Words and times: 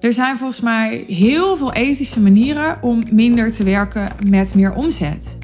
Er 0.00 0.12
zijn 0.12 0.36
volgens 0.36 0.60
mij 0.60 1.04
heel 1.06 1.56
veel 1.56 1.72
ethische 1.72 2.20
manieren 2.20 2.82
om 2.82 3.02
minder 3.12 3.50
te 3.50 3.64
werken 3.64 4.12
met 4.28 4.54
meer 4.54 4.72
omzet. 4.72 5.38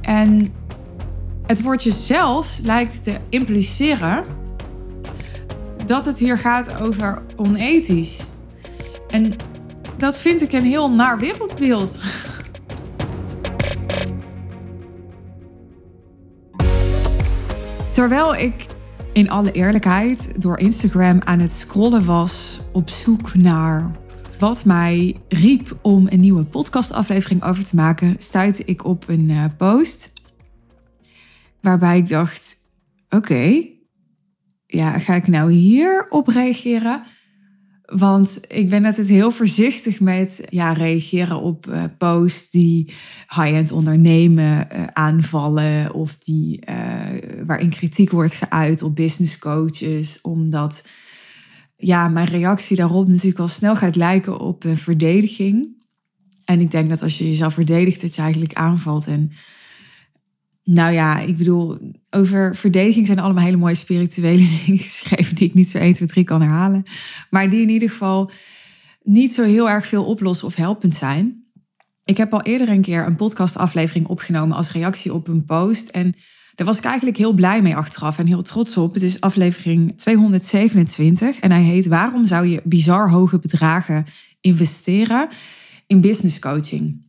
En 0.00 0.48
het 1.46 1.62
woordje 1.62 1.92
zelfs 1.92 2.60
lijkt 2.62 3.02
te 3.02 3.16
impliceren 3.28 4.24
dat 5.86 6.04
het 6.04 6.18
hier 6.18 6.38
gaat 6.38 6.80
over 6.80 7.22
onethisch. 7.36 8.26
En 9.08 9.32
dat 9.96 10.18
vind 10.18 10.42
ik 10.42 10.52
een 10.52 10.64
heel 10.64 10.90
naar 10.90 11.18
wereldbeeld. 11.18 12.00
Terwijl 17.90 18.36
ik 18.36 18.67
in 19.18 19.30
alle 19.30 19.52
eerlijkheid 19.52 20.42
door 20.42 20.58
Instagram 20.58 21.20
aan 21.24 21.40
het 21.40 21.52
scrollen 21.52 22.04
was 22.04 22.60
op 22.72 22.90
zoek 22.90 23.34
naar 23.34 23.90
wat 24.38 24.64
mij 24.64 25.16
riep 25.28 25.78
om 25.82 26.06
een 26.10 26.20
nieuwe 26.20 26.44
podcastaflevering 26.44 27.42
over 27.42 27.64
te 27.64 27.76
maken, 27.76 28.14
stuitte 28.18 28.64
ik 28.64 28.84
op 28.84 29.08
een 29.08 29.28
uh, 29.28 29.44
post 29.56 30.12
waarbij 31.60 31.98
ik 31.98 32.08
dacht: 32.08 32.56
oké, 33.08 33.62
ja, 34.66 34.98
ga 34.98 35.14
ik 35.14 35.26
nou 35.26 35.52
hier 35.52 36.06
op 36.10 36.28
reageren? 36.28 37.02
Want 37.82 38.40
ik 38.48 38.68
ben 38.68 38.84
altijd 38.84 39.08
heel 39.08 39.30
voorzichtig 39.30 40.00
met 40.00 40.46
ja, 40.48 40.72
reageren 40.72 41.40
op 41.40 41.66
uh, 41.66 41.84
posts 41.98 42.50
die 42.50 42.94
high-end 43.28 43.72
ondernemen 43.72 44.68
uh, 44.72 44.86
aanvallen. 44.92 45.94
Of 45.94 46.16
die, 46.16 46.60
waarin 47.48 47.70
kritiek 47.70 48.10
wordt 48.10 48.34
geuit 48.34 48.82
op 48.82 48.96
business 48.96 49.38
coaches. 49.38 50.20
Omdat 50.20 50.86
ja, 51.76 52.08
mijn 52.08 52.26
reactie 52.26 52.76
daarop 52.76 53.08
natuurlijk 53.08 53.38
al 53.38 53.48
snel 53.48 53.76
gaat 53.76 53.96
lijken 53.96 54.40
op 54.40 54.64
een 54.64 54.76
verdediging. 54.76 55.76
En 56.44 56.60
ik 56.60 56.70
denk 56.70 56.88
dat 56.88 57.02
als 57.02 57.18
je 57.18 57.28
jezelf 57.28 57.54
verdedigt, 57.54 58.00
dat 58.00 58.14
je 58.14 58.20
eigenlijk 58.22 58.54
aanvalt. 58.54 59.06
En 59.06 59.32
nou 60.64 60.92
ja, 60.92 61.18
ik 61.18 61.36
bedoel, 61.36 61.78
over 62.10 62.56
verdediging 62.56 63.06
zijn 63.06 63.18
allemaal 63.18 63.44
hele 63.44 63.56
mooie 63.56 63.74
spirituele 63.74 64.46
dingen 64.64 64.80
geschreven 64.80 65.34
die 65.36 65.48
ik 65.48 65.54
niet 65.54 65.68
zo 65.68 65.78
1, 65.78 65.92
2, 65.92 66.08
3 66.08 66.24
kan 66.24 66.40
herhalen. 66.40 66.82
Maar 67.30 67.50
die 67.50 67.62
in 67.62 67.68
ieder 67.68 67.90
geval 67.90 68.30
niet 69.02 69.32
zo 69.32 69.44
heel 69.44 69.70
erg 69.70 69.86
veel 69.86 70.04
oplossen 70.04 70.46
of 70.46 70.54
helpend 70.54 70.94
zijn. 70.94 71.44
Ik 72.04 72.16
heb 72.16 72.32
al 72.32 72.42
eerder 72.42 72.68
een 72.68 72.82
keer 72.82 73.06
een 73.06 73.16
podcastaflevering 73.16 74.06
opgenomen 74.06 74.56
als 74.56 74.72
reactie 74.72 75.14
op 75.14 75.28
een 75.28 75.44
post. 75.44 75.88
En 75.88 76.14
daar 76.58 76.66
was 76.66 76.78
ik 76.78 76.84
eigenlijk 76.84 77.16
heel 77.16 77.32
blij 77.32 77.62
mee 77.62 77.76
achteraf 77.76 78.18
en 78.18 78.26
heel 78.26 78.42
trots 78.42 78.76
op. 78.76 78.94
Het 78.94 79.02
is 79.02 79.20
aflevering 79.20 79.98
227 79.98 81.38
en 81.38 81.50
hij 81.50 81.62
heet 81.62 81.86
Waarom 81.86 82.24
zou 82.24 82.46
je 82.46 82.60
bizar 82.64 83.10
hoge 83.10 83.38
bedragen 83.38 84.06
investeren 84.40 85.28
in 85.86 86.00
business 86.00 86.38
coaching? 86.38 87.06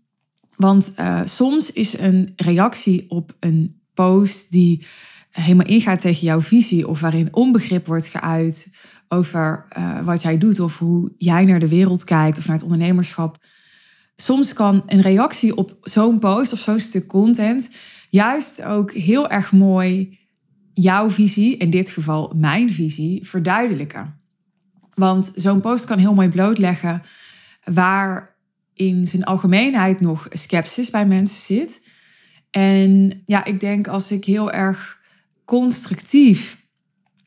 Want 0.56 0.94
uh, 1.00 1.22
soms 1.26 1.72
is 1.72 1.98
een 1.98 2.34
reactie 2.36 3.06
op 3.08 3.36
een 3.40 3.82
post 3.94 4.52
die 4.52 4.86
helemaal 5.32 5.68
ingaat 5.68 6.02
tegen 6.02 6.26
jouw 6.26 6.42
visie 6.42 6.88
of 6.88 7.00
waarin 7.00 7.34
onbegrip 7.36 7.88
wordt 7.88 8.08
geuit 8.08 8.74
over 9.08 9.66
uh, 9.78 10.06
wat 10.06 10.22
jij 10.22 10.38
doet 10.38 10.60
of 10.60 10.78
hoe 10.78 11.12
jij 11.18 11.46
naar 11.46 11.60
de 11.60 11.68
wereld 11.68 12.04
kijkt 12.04 12.38
of 12.38 12.46
naar 12.46 12.56
het 12.56 12.66
ondernemerschap. 12.66 13.38
Soms 14.16 14.54
kan 14.54 14.84
een 14.86 15.02
reactie 15.02 15.56
op 15.56 15.78
zo'n 15.82 16.20
post 16.20 16.54
of 16.54 16.60
zo'n 16.60 16.80
stuk 16.80 17.08
content 17.08 17.70
juist 18.10 18.64
ook 18.64 18.94
heel 18.94 19.30
erg 19.30 19.52
mooi 19.52 20.20
jouw 20.74 21.10
visie, 21.10 21.58
in 21.58 21.70
dit 21.70 21.90
geval 21.90 22.34
mijn 22.36 22.72
visie, 22.74 23.28
verduidelijken. 23.28 24.20
Want 24.94 25.32
zo'n 25.36 25.62
post 25.62 25.86
kan 25.86 25.98
heel 25.98 26.14
mooi 26.14 26.30
blootleggen 26.30 27.02
waar 27.64 28.38
in 28.74 29.06
zijn 29.06 29.24
algemeenheid 29.24 30.00
nog 30.00 30.28
sceptisch 30.30 30.90
bij 30.90 31.06
mensen 31.06 31.42
zit. 31.42 31.88
En 32.52 33.22
ja, 33.26 33.46
ik 33.46 33.60
denk 33.60 33.88
als 33.88 34.12
ik 34.12 34.26
heel 34.26 34.52
erg 34.52 35.00
constructief 35.46 36.68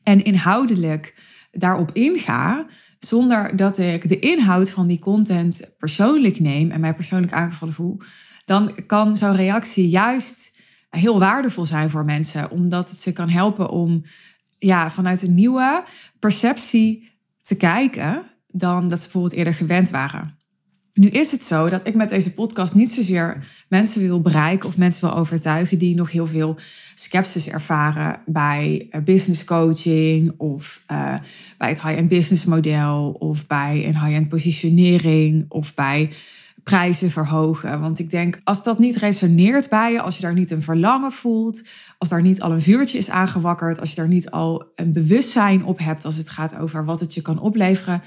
en 0.03 0.23
inhoudelijk 0.23 1.15
daarop 1.51 1.91
inga, 1.91 2.67
zonder 2.99 3.55
dat 3.55 3.77
ik 3.77 4.09
de 4.09 4.19
inhoud 4.19 4.69
van 4.69 4.87
die 4.87 4.99
content 4.99 5.75
persoonlijk 5.77 6.39
neem 6.39 6.71
en 6.71 6.79
mij 6.79 6.95
persoonlijk 6.95 7.33
aangevallen 7.33 7.73
voel, 7.73 7.99
dan 8.45 8.85
kan 8.85 9.15
zo'n 9.15 9.35
reactie 9.35 9.89
juist 9.89 10.52
heel 10.99 11.19
waardevol 11.19 11.65
zijn 11.65 11.89
voor 11.89 12.05
mensen, 12.05 12.51
omdat 12.51 12.89
het 12.89 12.99
ze 12.99 13.13
kan 13.13 13.29
helpen 13.29 13.69
om 13.69 14.03
ja, 14.57 14.91
vanuit 14.91 15.21
een 15.21 15.33
nieuwe 15.33 15.83
perceptie 16.19 17.11
te 17.41 17.55
kijken 17.55 18.23
dan 18.47 18.89
dat 18.89 18.97
ze 18.97 19.03
bijvoorbeeld 19.03 19.33
eerder 19.33 19.53
gewend 19.53 19.89
waren. 19.89 20.37
Nu 20.93 21.07
is 21.07 21.31
het 21.31 21.43
zo 21.43 21.69
dat 21.69 21.87
ik 21.87 21.95
met 21.95 22.09
deze 22.09 22.33
podcast 22.33 22.73
niet 22.73 22.91
zozeer 22.91 23.47
mensen 23.69 24.01
wil 24.01 24.21
bereiken 24.21 24.69
of 24.69 24.77
mensen 24.77 25.09
wil 25.09 25.17
overtuigen 25.17 25.77
die 25.77 25.95
nog 25.95 26.11
heel 26.11 26.27
veel 26.27 26.57
sceptisch 26.93 27.49
ervaren 27.49 28.21
bij 28.25 28.87
eh, 28.89 29.01
business 29.01 29.43
coaching 29.43 30.33
of 30.37 30.83
uh, 30.91 31.15
bij 31.57 31.69
het 31.69 31.81
high-end 31.81 32.09
business 32.09 32.45
model 32.45 33.15
of 33.19 33.47
bij 33.47 33.85
een 33.85 34.03
high-end 34.03 34.29
positionering 34.29 35.45
of 35.47 35.73
bij 35.73 36.09
prijzen 36.63 37.11
verhogen. 37.11 37.79
Want 37.79 37.99
ik 37.99 38.09
denk, 38.09 38.41
als 38.43 38.63
dat 38.63 38.79
niet 38.79 38.95
resoneert 38.95 39.69
bij 39.69 39.91
je, 39.91 40.01
als 40.01 40.15
je 40.15 40.21
daar 40.21 40.33
niet 40.33 40.51
een 40.51 40.61
verlangen 40.61 41.11
voelt, 41.11 41.67
als 41.97 42.09
daar 42.09 42.21
niet 42.21 42.41
al 42.41 42.51
een 42.51 42.61
vuurtje 42.61 42.97
is 42.97 43.09
aangewakkerd, 43.09 43.79
als 43.79 43.89
je 43.89 43.95
daar 43.95 44.07
niet 44.07 44.31
al 44.31 44.71
een 44.75 44.93
bewustzijn 44.93 45.65
op 45.65 45.79
hebt 45.79 46.05
als 46.05 46.15
het 46.15 46.29
gaat 46.29 46.55
over 46.55 46.85
wat 46.85 46.99
het 46.99 47.13
je 47.13 47.21
kan 47.21 47.39
opleveren, 47.39 48.01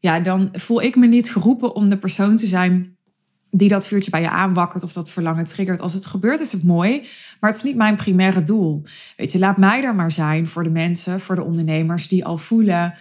ja, 0.00 0.20
dan 0.20 0.48
voel 0.52 0.82
ik 0.82 0.96
me 0.96 1.06
niet 1.06 1.32
geroepen 1.32 1.74
om 1.74 1.88
de 1.88 1.98
persoon 1.98 2.36
te 2.36 2.46
zijn 2.46 2.96
die 3.50 3.68
dat 3.68 3.86
vuurtje 3.86 4.10
bij 4.10 4.20
je 4.20 4.30
aanwakkert 4.30 4.82
of 4.82 4.92
dat 4.92 5.10
verlangen 5.10 5.44
triggert. 5.44 5.80
Als 5.80 5.92
het 5.92 6.06
gebeurt 6.06 6.40
is 6.40 6.52
het 6.52 6.62
mooi, 6.64 7.06
maar 7.40 7.50
het 7.50 7.58
is 7.58 7.64
niet 7.64 7.76
mijn 7.76 7.96
primaire 7.96 8.42
doel. 8.42 8.82
Weet 9.16 9.32
je, 9.32 9.38
laat 9.38 9.56
mij 9.56 9.82
er 9.82 9.94
maar 9.94 10.12
zijn 10.12 10.48
voor 10.48 10.62
de 10.62 10.70
mensen, 10.70 11.20
voor 11.20 11.34
de 11.34 11.44
ondernemers 11.44 12.08
die 12.08 12.24
al 12.24 12.36
voelen... 12.36 12.94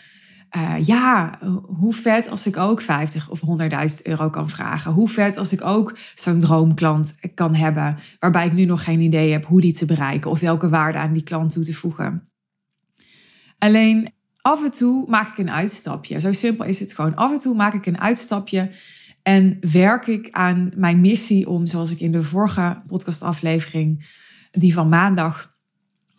Uh, 0.55 0.75
ja, 0.81 1.39
hoe 1.65 1.93
vet 1.93 2.29
als 2.29 2.47
ik 2.47 2.57
ook 2.57 2.81
50 2.81 3.29
of 3.29 3.39
100.000 3.39 4.01
euro 4.03 4.29
kan 4.29 4.49
vragen. 4.49 4.91
Hoe 4.91 5.09
vet 5.09 5.37
als 5.37 5.53
ik 5.53 5.61
ook 5.61 5.97
zo'n 6.15 6.39
droomklant 6.39 7.19
kan 7.33 7.55
hebben, 7.55 7.97
waarbij 8.19 8.45
ik 8.45 8.53
nu 8.53 8.65
nog 8.65 8.83
geen 8.83 9.01
idee 9.01 9.31
heb 9.31 9.45
hoe 9.45 9.61
die 9.61 9.73
te 9.73 9.85
bereiken 9.85 10.31
of 10.31 10.39
welke 10.39 10.69
waarde 10.69 10.97
aan 10.97 11.13
die 11.13 11.23
klant 11.23 11.51
toe 11.51 11.63
te 11.63 11.73
voegen. 11.73 12.27
Alleen 13.57 14.13
af 14.41 14.63
en 14.63 14.71
toe 14.71 15.09
maak 15.09 15.27
ik 15.27 15.37
een 15.37 15.51
uitstapje. 15.51 16.19
Zo 16.19 16.31
simpel 16.31 16.65
is 16.65 16.79
het 16.79 16.93
gewoon. 16.93 17.15
Af 17.15 17.31
en 17.31 17.37
toe 17.37 17.55
maak 17.55 17.73
ik 17.73 17.85
een 17.85 17.99
uitstapje 17.99 18.71
en 19.23 19.57
werk 19.71 20.07
ik 20.07 20.29
aan 20.31 20.71
mijn 20.75 21.01
missie 21.01 21.49
om, 21.49 21.65
zoals 21.65 21.91
ik 21.91 21.99
in 21.99 22.11
de 22.11 22.23
vorige 22.23 22.81
podcastaflevering, 22.87 24.05
die 24.51 24.73
van 24.73 24.89
maandag 24.89 25.46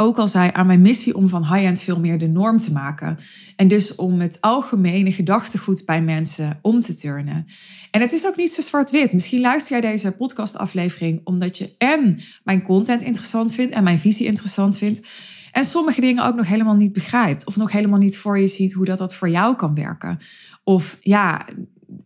ook 0.01 0.19
al 0.19 0.29
zei, 0.29 0.51
aan 0.53 0.67
mijn 0.67 0.83
missie 0.83 1.15
om 1.15 1.29
van 1.29 1.55
high-end 1.55 1.81
veel 1.81 2.01
meer 2.01 2.19
de 2.19 2.29
norm 2.29 2.59
te 2.59 2.73
maken. 2.73 3.19
En 3.57 3.69
dus 3.69 3.95
om 3.95 4.21
het 4.21 4.41
algemene 4.41 5.13
gedachtegoed 5.13 5.85
bij 5.85 6.03
mensen 6.03 6.59
om 6.63 6.81
te 6.81 6.95
turnen. 6.95 7.47
En 7.91 8.01
het 8.01 8.13
is 8.13 8.27
ook 8.27 8.37
niet 8.37 8.53
zo 8.53 8.63
zwart-wit. 8.63 9.13
Misschien 9.13 9.41
luister 9.41 9.81
jij 9.81 9.91
deze 9.91 10.13
podcastaflevering 10.13 11.21
omdat 11.25 11.59
je 11.59 11.75
en 11.79 12.21
mijn 12.45 12.63
content 12.63 13.03
interessant 13.03 13.55
vindt 13.55 13.73
en 13.73 13.85
mijn 13.85 13.99
visie 13.99 14.27
interessant 14.27 14.79
vindt. 14.79 15.07
En 15.53 15.65
sommige 15.65 16.01
dingen 16.01 16.25
ook 16.25 16.35
nog 16.35 16.49
helemaal 16.49 16.77
niet 16.77 16.93
begrijpt. 16.93 17.47
Of 17.47 17.57
nog 17.57 17.73
helemaal 17.73 17.99
niet 17.99 18.19
voor 18.19 18.39
je 18.39 18.47
ziet 18.47 18.73
hoe 18.73 18.85
dat, 18.85 18.99
dat 18.99 19.15
voor 19.15 19.29
jou 19.29 19.57
kan 19.57 19.75
werken. 19.75 20.19
Of 20.65 20.99
ja, 21.01 21.47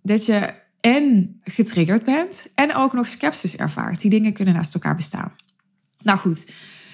dat 0.03 0.27
je 0.27 0.55
en 0.81 1.37
getriggerd 1.45 2.05
bent 2.05 2.47
en 2.55 2.75
ook 2.75 2.93
nog 2.93 3.07
sceptisch 3.07 3.57
ervaart. 3.57 4.01
Die 4.01 4.11
dingen 4.11 4.33
kunnen 4.33 4.55
naast 4.55 4.75
elkaar 4.75 4.97
bestaan. 4.97 5.33
Nou 6.03 6.19
goed, 6.19 6.53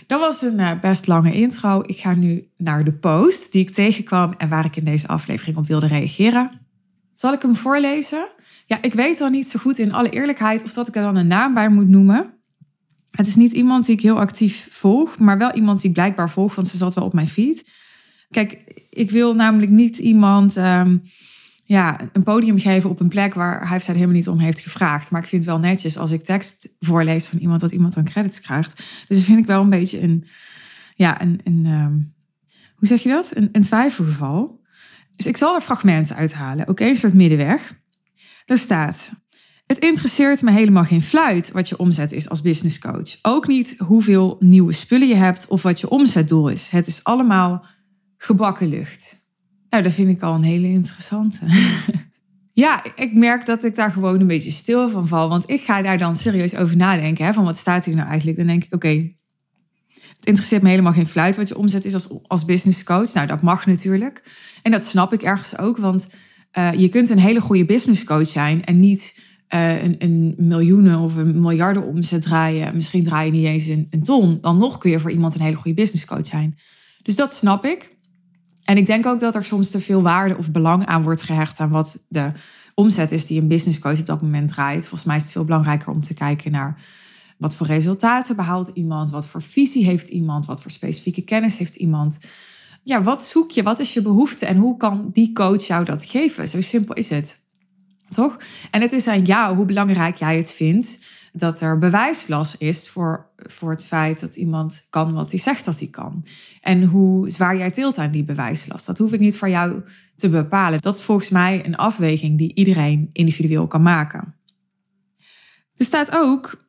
dat 0.09 0.21
was 0.21 0.43
een 0.43 0.59
eh, 0.59 0.81
best 0.81 1.07
lange 1.07 1.33
intro. 1.33 1.83
Ik 1.87 1.99
ga 1.99 2.15
nu 2.15 2.49
naar 2.57 2.85
de 2.85 2.93
post 2.93 3.53
die 3.53 3.63
ik 3.63 3.71
tegenkwam 3.71 4.35
en 4.39 4.49
waar 4.49 4.65
ik 4.65 4.77
in 4.77 4.85
deze 4.85 5.09
aflevering 5.09 5.57
op 5.57 5.67
wilde 5.67 5.87
reageren. 5.87 6.51
Zal 7.15 7.33
ik 7.33 7.43
hem 7.43 7.57
voorlezen? 7.57 8.29
Ja, 8.67 8.83
ik 8.83 8.95
weet 8.95 9.19
dan 9.19 9.31
niet 9.33 9.49
zo 9.49 9.59
goed 9.59 9.79
in 9.79 9.93
alle 9.93 10.11
eerlijkheid 10.11 10.65
of 10.65 10.73
dat 10.73 10.89
ik 10.89 10.97
er 10.97 11.03
dan 11.03 11.17
een 11.17 11.27
naam 11.27 11.55
bij 11.55 11.69
moet 11.69 11.89
noemen. 11.89 12.35
Het 13.11 13.27
is 13.27 13.37
niet 13.37 13.53
iemand 13.53 13.87
die 13.87 13.95
ik 13.95 14.03
heel 14.03 14.19
actief 14.19 14.69
volg, 14.71 15.19
maar 15.19 15.39
wel 15.39 15.53
iemand 15.53 15.81
die 15.81 15.89
ik 15.89 15.95
blijkbaar 15.95 16.31
volg, 16.31 16.55
want 16.55 16.69
ze 16.69 16.77
zat 16.77 16.95
wel 16.95 17.05
op 17.05 17.13
mijn 17.13 17.29
feed. 17.29 17.71
Kijk, 18.31 18.53
ik 18.91 19.11
wil 19.11 19.35
namelijk 19.35 19.71
niet 19.71 19.99
iemand 19.99 20.57
um, 20.57 21.03
ja, 21.69 22.01
een 22.13 22.23
podium 22.23 22.59
geven 22.59 22.91
op 22.91 23.01
een 23.01 23.09
plek 23.09 23.35
waar 23.35 23.69
hij 23.69 23.77
of 23.77 23.83
zij 23.83 23.95
helemaal 23.95 24.17
niet 24.17 24.29
om 24.29 24.39
heeft 24.39 24.61
gevraagd. 24.61 25.11
Maar 25.11 25.23
ik 25.23 25.27
vind 25.29 25.43
het 25.43 25.51
wel 25.51 25.61
netjes 25.61 25.99
als 25.99 26.11
ik 26.11 26.23
tekst 26.23 26.77
voorlees 26.81 27.27
van 27.27 27.39
iemand 27.39 27.61
dat 27.61 27.71
iemand 27.71 27.95
dan 27.95 28.05
credits 28.05 28.41
krijgt. 28.41 28.77
Dus 28.77 29.17
dat 29.17 29.27
vind 29.27 29.39
ik 29.39 29.47
wel 29.47 29.63
een 29.63 29.71
beetje 29.71 30.03
een, 30.03 30.27
ja, 30.95 31.23
een, 31.23 31.41
een 31.45 31.67
um, 31.67 32.15
hoe 32.75 32.89
zeg 32.89 33.03
je 33.03 33.09
dat? 33.09 33.31
Een, 33.35 33.49
een 33.53 33.63
twijfelgeval. 33.63 34.61
Dus 35.17 35.27
ik 35.27 35.37
zal 35.37 35.55
er 35.55 35.61
fragmenten 35.61 36.17
uithalen. 36.17 36.69
Oké, 36.69 36.85
een 36.85 36.97
soort 36.97 37.15
middenweg. 37.15 37.81
Daar 38.45 38.59
staat: 38.59 39.11
het 39.67 39.79
interesseert 39.79 40.43
me 40.43 40.51
helemaal 40.51 40.85
geen 40.85 41.03
fluit 41.03 41.51
wat 41.51 41.69
je 41.69 41.79
omzet 41.79 42.13
is 42.13 42.29
als 42.29 42.43
business 42.43 42.79
coach. 42.79 43.19
Ook 43.23 43.47
niet 43.47 43.75
hoeveel 43.79 44.37
nieuwe 44.41 44.73
spullen 44.73 45.09
je 45.09 45.15
hebt 45.15 45.49
of 45.49 45.63
wat 45.63 45.81
je 45.81 45.89
omzetdoel 45.89 46.49
is. 46.49 46.69
Het 46.69 46.87
is 46.87 47.05
allemaal 47.05 47.65
gebakken 48.17 48.69
lucht. 48.69 49.28
Nou, 49.71 49.83
dat 49.83 49.93
vind 49.93 50.09
ik 50.09 50.23
al 50.23 50.35
een 50.35 50.43
hele 50.43 50.69
interessante. 50.69 51.39
ja, 52.53 52.85
ik 52.97 53.15
merk 53.15 53.47
dat 53.47 53.65
ik 53.65 53.75
daar 53.75 53.93
gewoon 53.93 54.21
een 54.21 54.27
beetje 54.27 54.51
stil 54.51 54.91
van 54.91 55.09
val. 55.09 55.29
Want 55.29 55.51
ik 55.51 55.61
ga 55.61 55.83
daar 55.83 55.99
dan 55.99 56.17
serieus 56.17 56.57
over 56.57 56.77
nadenken. 56.77 57.25
Hè, 57.25 57.33
van 57.33 57.45
wat 57.45 57.57
staat 57.57 57.85
hier 57.85 57.95
nou 57.95 58.09
eigenlijk? 58.09 58.39
Dan 58.39 58.47
denk 58.47 58.65
ik, 58.65 58.75
oké, 58.75 59.13
het 60.19 60.27
interesseert 60.27 60.63
me 60.63 60.69
helemaal 60.69 60.93
geen 60.93 61.07
fluit 61.07 61.37
wat 61.37 61.49
je 61.49 61.59
omzet 61.59 61.85
is 61.85 61.95
als, 61.95 62.09
als 62.23 62.45
business 62.45 62.85
coach. 62.85 63.13
Nou, 63.13 63.27
dat 63.27 63.43
mag 63.43 63.67
natuurlijk. 63.67 64.23
En 64.63 64.71
dat 64.71 64.85
snap 64.85 65.13
ik 65.13 65.23
ergens 65.23 65.59
ook. 65.59 65.77
Want 65.77 66.11
uh, 66.59 66.73
je 66.73 66.89
kunt 66.89 67.11
een 67.11 67.19
hele 67.19 67.41
goede 67.41 67.65
business 67.65 68.05
coach 68.05 68.27
zijn 68.27 68.65
en 68.65 68.81
niet 68.81 69.27
uh, 69.55 69.83
een, 69.83 69.95
een, 69.99 70.35
miljoenen 70.39 70.99
of 70.99 71.17
een 71.17 71.41
miljarden 71.41 71.87
omzet 71.87 72.23
draaien. 72.23 72.75
Misschien 72.75 73.05
draai 73.05 73.27
je 73.27 73.33
niet 73.33 73.47
eens 73.47 73.67
een, 73.67 73.87
een 73.91 74.03
ton. 74.03 74.39
Dan 74.41 74.59
nog 74.59 74.79
kun 74.79 74.91
je 74.91 75.01
voor 75.01 75.11
iemand 75.11 75.35
een 75.35 75.41
hele 75.41 75.57
goede 75.57 75.81
business 75.83 76.05
coach 76.05 76.27
zijn. 76.27 76.59
Dus 77.03 77.17
dat 77.17 77.35
snap 77.35 77.65
ik. 77.65 77.97
En 78.69 78.77
ik 78.77 78.87
denk 78.87 79.07
ook 79.07 79.21
dat 79.21 79.35
er 79.35 79.45
soms 79.45 79.71
te 79.71 79.81
veel 79.81 80.03
waarde 80.03 80.37
of 80.37 80.51
belang 80.51 80.87
aan 80.87 81.03
wordt 81.03 81.23
gehecht 81.23 81.61
aan 81.61 81.71
wat 81.71 82.05
de 82.09 82.33
omzet 82.75 83.13
is 83.13 83.27
die 83.27 83.41
een 83.41 83.49
business 83.49 83.79
coach 83.79 84.01
op 84.01 84.07
dat 84.07 84.23
moment 84.23 84.49
draait. 84.49 84.81
Volgens 84.81 85.05
mij 85.05 85.17
is 85.17 85.23
het 85.23 85.33
veel 85.33 85.45
belangrijker 85.45 85.93
om 85.93 86.01
te 86.01 86.15
kijken 86.15 86.53
naar 86.53 86.81
wat 87.39 87.55
voor 87.55 87.67
resultaten 87.67 88.37
behaalt 88.37 88.71
iemand, 88.75 89.11
wat 89.11 89.27
voor 89.27 89.43
visie 89.43 89.85
heeft 89.85 90.09
iemand, 90.09 90.47
wat 90.47 90.63
voor 90.63 90.71
specifieke 90.71 91.23
kennis 91.23 91.59
heeft 91.59 91.77
iemand. 91.77 92.19
Ja, 92.83 93.03
wat 93.03 93.23
zoek 93.23 93.51
je, 93.51 93.63
wat 93.63 93.79
is 93.79 93.95
je 93.95 94.03
behoefte 94.03 94.47
en 94.47 94.57
hoe 94.57 94.77
kan 94.77 95.09
die 95.13 95.33
coach 95.33 95.63
jou 95.67 95.85
dat 95.85 96.05
geven? 96.05 96.49
Zo 96.49 96.61
simpel 96.61 96.95
is 96.95 97.11
het. 97.11 97.39
Toch? 98.09 98.37
En 98.71 98.81
het 98.81 98.93
is 98.93 99.07
aan 99.07 99.25
jou 99.25 99.57
hoe 99.57 99.65
belangrijk 99.65 100.17
jij 100.17 100.37
het 100.37 100.51
vindt 100.51 100.99
dat 101.39 101.61
er 101.61 101.79
bewijslast 101.79 102.55
is 102.59 102.89
voor, 102.89 103.31
voor 103.37 103.71
het 103.71 103.87
feit 103.87 104.21
dat 104.21 104.37
iemand 104.37 104.87
kan 104.91 105.13
wat 105.13 105.31
hij 105.31 105.41
zegt 105.41 105.65
dat 105.65 105.79
hij 105.79 105.89
kan. 105.89 106.25
En 106.61 106.85
hoe 106.85 107.31
zwaar 107.31 107.57
jij 107.57 107.71
tilt 107.71 107.99
aan 107.99 108.11
die 108.11 108.25
bewijslast. 108.25 108.87
Dat 108.87 108.99
hoef 108.99 109.13
ik 109.13 109.21
niet 109.21 109.37
voor 109.37 109.49
jou 109.49 109.83
te 110.17 110.29
bepalen. 110.29 110.81
Dat 110.81 110.95
is 110.95 111.03
volgens 111.03 111.29
mij 111.29 111.67
een 111.67 111.77
afweging 111.77 112.39
die 112.39 112.55
iedereen 112.55 113.11
individueel 113.13 113.67
kan 113.67 113.83
maken. 113.83 114.35
Er 115.77 115.85
staat 115.85 116.11
ook, 116.13 116.69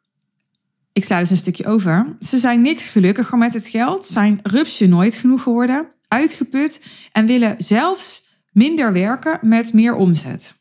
ik 0.93 1.03
sla 1.03 1.19
dus 1.19 1.29
een 1.29 1.37
stukje 1.37 1.65
over, 1.65 2.15
ze 2.19 2.37
zijn 2.37 2.61
niks 2.61 2.87
gelukkiger 2.87 3.37
met 3.37 3.53
het 3.53 3.67
geld, 3.67 4.05
zijn 4.05 4.39
rupsje 4.43 4.87
nooit 4.87 5.15
genoeg 5.15 5.43
geworden, 5.43 5.87
uitgeput 6.07 6.85
en 7.11 7.25
willen 7.25 7.55
zelfs 7.57 8.27
minder 8.51 8.93
werken 8.93 9.39
met 9.41 9.73
meer 9.73 9.95
omzet. 9.95 10.58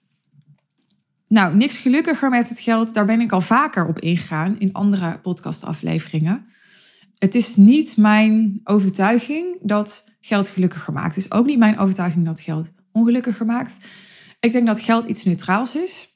Nou, 1.29 1.57
niks 1.57 1.79
gelukkiger 1.79 2.31
met 2.31 2.49
het 2.49 2.61
geld, 2.61 2.95
daar 2.95 3.07
ben 3.07 3.21
ik 3.21 3.33
al 3.33 3.41
vaker 3.41 3.87
op 3.87 4.01
ingegaan 4.01 4.59
in 4.59 4.73
andere 4.73 5.19
podcastafleveringen. 5.19 6.47
Het 7.19 7.35
is 7.35 7.57
niet 7.57 7.97
mijn 7.97 8.61
overtuiging 8.65 9.59
dat 9.63 10.05
geld 10.21 10.49
gelukkiger 10.49 10.93
maakt. 10.93 11.15
Het 11.15 11.25
is 11.25 11.33
ook 11.33 11.47
niet 11.47 11.59
mijn 11.59 11.79
overtuiging 11.79 12.25
dat 12.25 12.41
geld 12.41 12.73
ongelukkiger 12.93 13.47
maakt. 13.47 13.79
Ik 14.41 14.53
denk 14.53 14.67
dat 14.67 14.81
geld 14.81 15.05
iets 15.05 15.25
neutraals 15.25 15.77
is. 15.77 16.09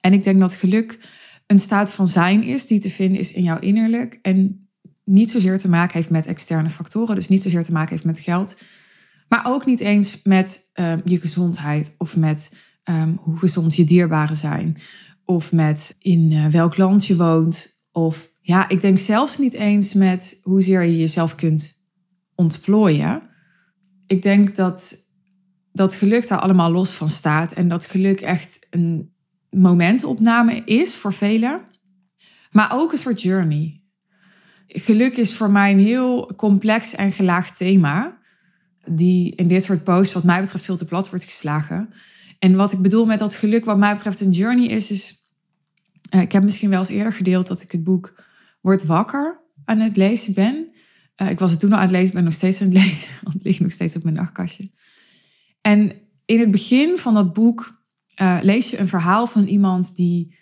En 0.00 0.12
ik 0.12 0.22
denk 0.22 0.40
dat 0.40 0.54
geluk 0.54 0.98
een 1.46 1.58
staat 1.58 1.90
van 1.90 2.08
zijn 2.08 2.42
is 2.42 2.66
die 2.66 2.78
te 2.78 2.90
vinden 2.90 3.20
is 3.20 3.32
in 3.32 3.42
jouw 3.42 3.58
innerlijk. 3.58 4.18
En 4.22 4.68
niet 5.04 5.30
zozeer 5.30 5.58
te 5.58 5.68
maken 5.68 5.94
heeft 5.94 6.10
met 6.10 6.26
externe 6.26 6.70
factoren. 6.70 7.14
Dus 7.14 7.28
niet 7.28 7.42
zozeer 7.42 7.64
te 7.64 7.72
maken 7.72 7.90
heeft 7.90 8.04
met 8.04 8.20
geld. 8.20 8.56
Maar 9.28 9.46
ook 9.46 9.66
niet 9.66 9.80
eens 9.80 10.22
met 10.22 10.70
uh, 10.74 10.94
je 11.04 11.20
gezondheid 11.20 11.94
of 11.98 12.16
met 12.16 12.52
um, 12.84 13.18
hoe 13.20 13.38
gezond 13.38 13.76
je 13.76 13.84
dierbaren 13.84 14.36
zijn. 14.36 14.76
Of 15.24 15.52
met 15.52 15.96
in 15.98 16.30
uh, 16.30 16.46
welk 16.46 16.76
land 16.76 17.06
je 17.06 17.16
woont. 17.16 17.82
Of 17.92 18.30
ja, 18.40 18.68
ik 18.68 18.80
denk 18.80 18.98
zelfs 18.98 19.38
niet 19.38 19.54
eens 19.54 19.94
met 19.94 20.40
hoezeer 20.42 20.82
je 20.82 20.98
jezelf 20.98 21.34
kunt 21.34 21.84
ontplooien. 22.34 23.22
Ik 24.06 24.22
denk 24.22 24.56
dat 24.56 24.96
dat 25.72 25.94
geluk 25.94 26.28
daar 26.28 26.40
allemaal 26.40 26.70
los 26.70 26.92
van 26.92 27.08
staat. 27.08 27.52
En 27.52 27.68
dat 27.68 27.86
geluk 27.86 28.20
echt 28.20 28.66
een 28.70 29.12
momentopname 29.50 30.62
is 30.64 30.96
voor 30.96 31.12
velen. 31.12 31.60
Maar 32.50 32.68
ook 32.72 32.92
een 32.92 32.98
soort 32.98 33.22
journey. 33.22 33.82
Geluk 34.66 35.16
is 35.16 35.34
voor 35.34 35.50
mij 35.50 35.70
een 35.70 35.78
heel 35.78 36.32
complex 36.36 36.94
en 36.94 37.12
gelaagd 37.12 37.56
thema. 37.56 38.18
Die 38.86 39.34
in 39.34 39.48
dit 39.48 39.62
soort 39.62 39.84
posts, 39.84 40.14
wat 40.14 40.24
mij 40.24 40.40
betreft, 40.40 40.64
veel 40.64 40.76
te 40.76 40.84
plat 40.84 41.10
wordt 41.10 41.24
geslagen. 41.24 41.92
En 42.38 42.56
wat 42.56 42.72
ik 42.72 42.78
bedoel 42.78 43.06
met 43.06 43.18
dat 43.18 43.34
geluk, 43.34 43.64
wat 43.64 43.78
mij 43.78 43.94
betreft, 43.94 44.20
een 44.20 44.30
journey 44.30 44.66
is, 44.66 44.90
is. 44.90 45.22
Uh, 46.14 46.20
ik 46.20 46.32
heb 46.32 46.42
misschien 46.42 46.70
wel 46.70 46.78
eens 46.78 46.88
eerder 46.88 47.12
gedeeld 47.12 47.46
dat 47.46 47.62
ik 47.62 47.72
het 47.72 47.84
boek 47.84 48.24
Word 48.60 48.84
Wakker 48.84 49.40
aan 49.64 49.78
het 49.78 49.96
lezen 49.96 50.34
ben. 50.34 50.68
Uh, 51.22 51.30
ik 51.30 51.38
was 51.38 51.50
het 51.50 51.60
toen 51.60 51.72
al 51.72 51.76
aan 51.76 51.82
het 51.82 51.92
lezen, 51.92 52.14
ben 52.14 52.24
nog 52.24 52.32
steeds 52.32 52.60
aan 52.60 52.66
het 52.66 52.76
lezen, 52.82 53.10
want 53.22 53.34
het 53.34 53.44
ligt 53.44 53.60
nog 53.60 53.72
steeds 53.72 53.96
op 53.96 54.02
mijn 54.02 54.14
nachtkastje. 54.14 54.70
En 55.60 55.92
in 56.24 56.40
het 56.40 56.50
begin 56.50 56.98
van 56.98 57.14
dat 57.14 57.32
boek 57.32 57.82
uh, 58.20 58.38
lees 58.42 58.70
je 58.70 58.78
een 58.78 58.88
verhaal 58.88 59.26
van 59.26 59.46
iemand 59.46 59.96
die 59.96 60.36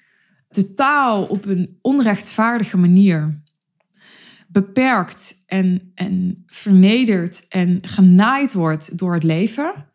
totaal 0.48 1.24
op 1.24 1.44
een 1.44 1.78
onrechtvaardige 1.80 2.76
manier 2.76 3.42
beperkt 4.48 5.42
en, 5.46 5.92
en 5.94 6.42
vernederd 6.46 7.46
en 7.48 7.78
genaaid 7.82 8.52
wordt 8.52 8.98
door 8.98 9.14
het 9.14 9.22
leven. 9.22 9.91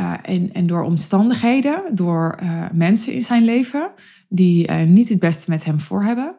Uh, 0.00 0.14
en, 0.52 0.66
door 0.66 0.82
omstandigheden, 0.82 1.94
door 1.94 2.38
uh, 2.42 2.66
mensen 2.72 3.12
in 3.12 3.22
zijn 3.22 3.44
leven 3.44 3.92
die 4.28 4.68
uh, 4.68 4.82
niet 4.82 5.08
het 5.08 5.18
beste 5.18 5.50
met 5.50 5.64
hem 5.64 5.80
voor 5.80 6.04
hebben. 6.04 6.36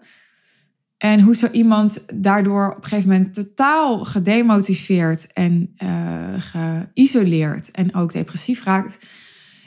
En 0.97 1.21
hoe 1.21 1.35
zo 1.35 1.47
iemand 1.51 2.05
daardoor 2.13 2.69
op 2.69 2.77
een 2.77 2.89
gegeven 2.89 3.09
moment 3.09 3.33
totaal 3.33 4.05
gedemotiveerd 4.05 5.33
en 5.33 5.75
geïsoleerd 6.37 7.71
en 7.71 7.95
ook 7.95 8.11
depressief 8.11 8.63
raakt. 8.63 8.99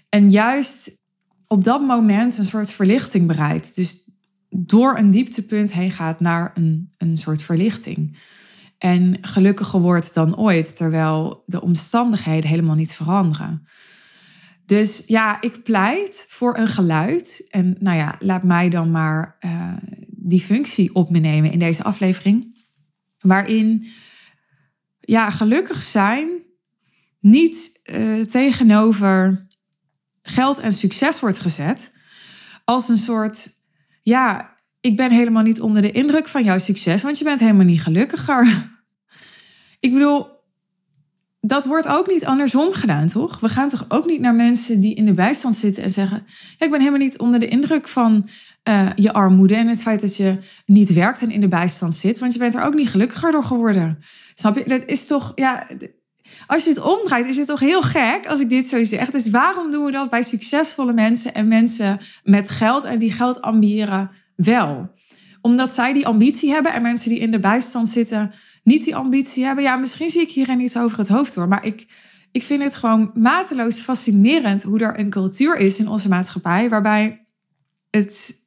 En 0.09 0.31
juist 0.31 1.01
op 1.47 1.65
dat 1.65 1.81
moment 1.81 2.39
een 2.39 2.45
soort 2.45 2.71
verlichting 2.71 3.27
bereikt. 3.27 3.75
Dus 3.75 4.11
door 4.51 4.99
een 4.99 5.11
dieptepunt 5.11 5.73
heen 5.73 5.91
gaat 5.91 6.21
naar 6.21 6.51
een, 6.55 6.93
een 6.99 7.17
soort 7.17 7.43
verlichting. 7.43 8.17
En 8.87 9.19
gelukkiger 9.21 9.81
wordt 9.81 10.15
dan 10.15 10.37
ooit, 10.37 10.77
terwijl 10.77 11.43
de 11.47 11.61
omstandigheden 11.61 12.51
helemaal 12.51 12.75
niet 12.75 12.93
veranderen. 12.93 13.67
Dus 14.67 15.03
ja, 15.07 15.41
ik 15.41 15.63
pleit 15.63 16.25
voor 16.29 16.59
een 16.59 16.69
geluid. 16.69 17.47
En 17.51 17.77
nou 17.79 17.97
ja, 17.97 18.17
laat 18.19 18.43
mij 18.43 18.69
dan 18.69 18.91
maar 18.91 19.37
uh, 19.41 19.73
die 20.11 20.41
functie 20.41 20.95
op 20.95 21.11
me 21.11 21.19
nemen 21.19 21.51
in 21.51 21.59
deze 21.59 21.83
aflevering. 21.83 22.65
Waarin 23.19 23.87
ja, 25.01 25.31
gelukkig 25.31 25.83
zijn 25.83 26.29
niet 27.21 27.81
uh, 27.91 28.21
tegenover 28.21 29.47
geld 30.23 30.59
en 30.59 30.73
succes 30.73 31.21
wordt 31.21 31.41
gezet. 31.41 31.93
Als 32.65 32.89
een 32.89 32.97
soort, 32.97 33.49
ja, 34.03 34.57
ik 34.81 34.97
ben 34.97 35.11
helemaal 35.11 35.43
niet 35.43 35.61
onder 35.61 35.83
de 35.83 35.93
indruk 35.93 36.29
van 36.29 36.45
jouw 36.45 36.59
succes, 36.59 37.03
want 37.03 37.19
je 37.19 37.25
bent 37.25 37.41
helemaal 37.41 37.67
niet 37.67 37.83
gelukkiger. 37.83 38.75
Ik 39.87 39.93
bedoel, 39.93 40.27
dat 41.41 41.65
wordt 41.65 41.89
ook 41.89 42.07
niet 42.07 42.25
andersom 42.25 42.73
gedaan, 42.73 43.07
toch? 43.09 43.41
We 43.41 43.49
gaan 43.49 43.69
toch 43.69 43.85
ook 43.89 44.07
niet 44.07 44.21
naar 44.21 44.35
mensen 44.35 44.81
die 44.81 44.95
in 44.95 45.05
de 45.05 45.15
bijstand 45.15 45.57
zitten 45.57 45.83
en 45.83 45.91
zeggen: 45.91 46.27
ja, 46.59 46.65
Ik 46.65 46.71
ben 46.71 46.81
helemaal 46.81 47.01
niet 47.01 47.19
onder 47.19 47.41
de 47.41 47.49
indruk 47.49 47.89
van 47.89 48.29
uh, 48.69 48.91
je 48.95 49.13
armoede 49.13 49.55
en 49.55 49.69
het 49.69 49.83
feit 49.83 50.01
dat 50.01 50.17
je 50.17 50.39
niet 50.65 50.93
werkt 50.93 51.23
en 51.23 51.31
in 51.31 51.41
de 51.41 51.49
bijstand 51.49 51.95
zit, 51.95 52.19
want 52.19 52.33
je 52.33 52.39
bent 52.39 52.55
er 52.55 52.63
ook 52.63 52.75
niet 52.75 52.89
gelukkiger 52.89 53.33
door 53.33 53.45
geworden. 53.45 53.99
Snap 54.35 54.57
je? 54.57 54.65
Dat 54.67 54.83
is 54.87 55.07
toch, 55.07 55.33
ja. 55.35 55.67
Als 56.47 56.65
je 56.65 56.71
het 56.71 56.81
omdraait, 56.81 57.27
is 57.27 57.37
het 57.37 57.47
toch 57.47 57.61
heel 57.61 57.83
gek 57.83 58.27
als 58.29 58.41
ik 58.41 58.49
dit 58.49 58.69
zo 58.69 58.85
zeg. 58.85 59.11
Dus 59.11 59.31
waarom 59.31 59.71
doen 59.71 59.85
we 59.85 59.91
dat 59.91 60.11
bij 60.11 60.23
succesvolle 60.23 60.93
mensen 60.93 61.35
en 61.35 61.49
mensen 61.49 62.01
met 62.23 62.51
geld 62.51 62.85
en 62.85 62.99
die 62.99 63.13
geld 63.13 63.43
ambiëren 63.43 64.11
wel? 64.37 64.91
Omdat 65.41 65.71
zij 65.71 65.93
die 65.93 66.07
ambitie 66.07 66.51
hebben 66.51 66.73
en 66.73 66.83
mensen 66.83 67.11
die 67.11 67.19
in 67.19 67.31
de 67.31 67.41
bijstand 67.41 67.89
zitten 67.89 68.33
niet 68.67 68.85
die 68.85 68.97
ambitie 68.97 69.45
hebben. 69.45 69.65
Ja, 69.65 69.77
misschien 69.77 70.11
zie 70.11 70.21
ik 70.21 70.31
hierin 70.31 70.61
iets 70.61 70.79
over 70.79 70.99
het 70.99 71.09
hoofd 71.09 71.35
hoor. 71.35 71.49
Maar 71.49 71.65
ik, 71.65 71.87
ik 72.33 72.43
vind 72.43 72.63
het 72.63 72.77
gewoon 72.77 73.11
mateloos 73.15 73.81
fascinerend 73.81 74.63
hoe 74.63 74.79
er 74.79 74.99
een 74.99 75.11
cultuur 75.11 75.57
is 75.57 75.79
in 75.79 75.89
onze 75.89 76.09
maatschappij. 76.09 76.69
Waarbij 76.69 77.27
het 77.91 78.47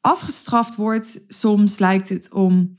afgestraft 0.00 0.74
wordt. 0.74 1.24
Soms 1.28 1.78
lijkt 1.78 2.08
het 2.08 2.32
om 2.32 2.78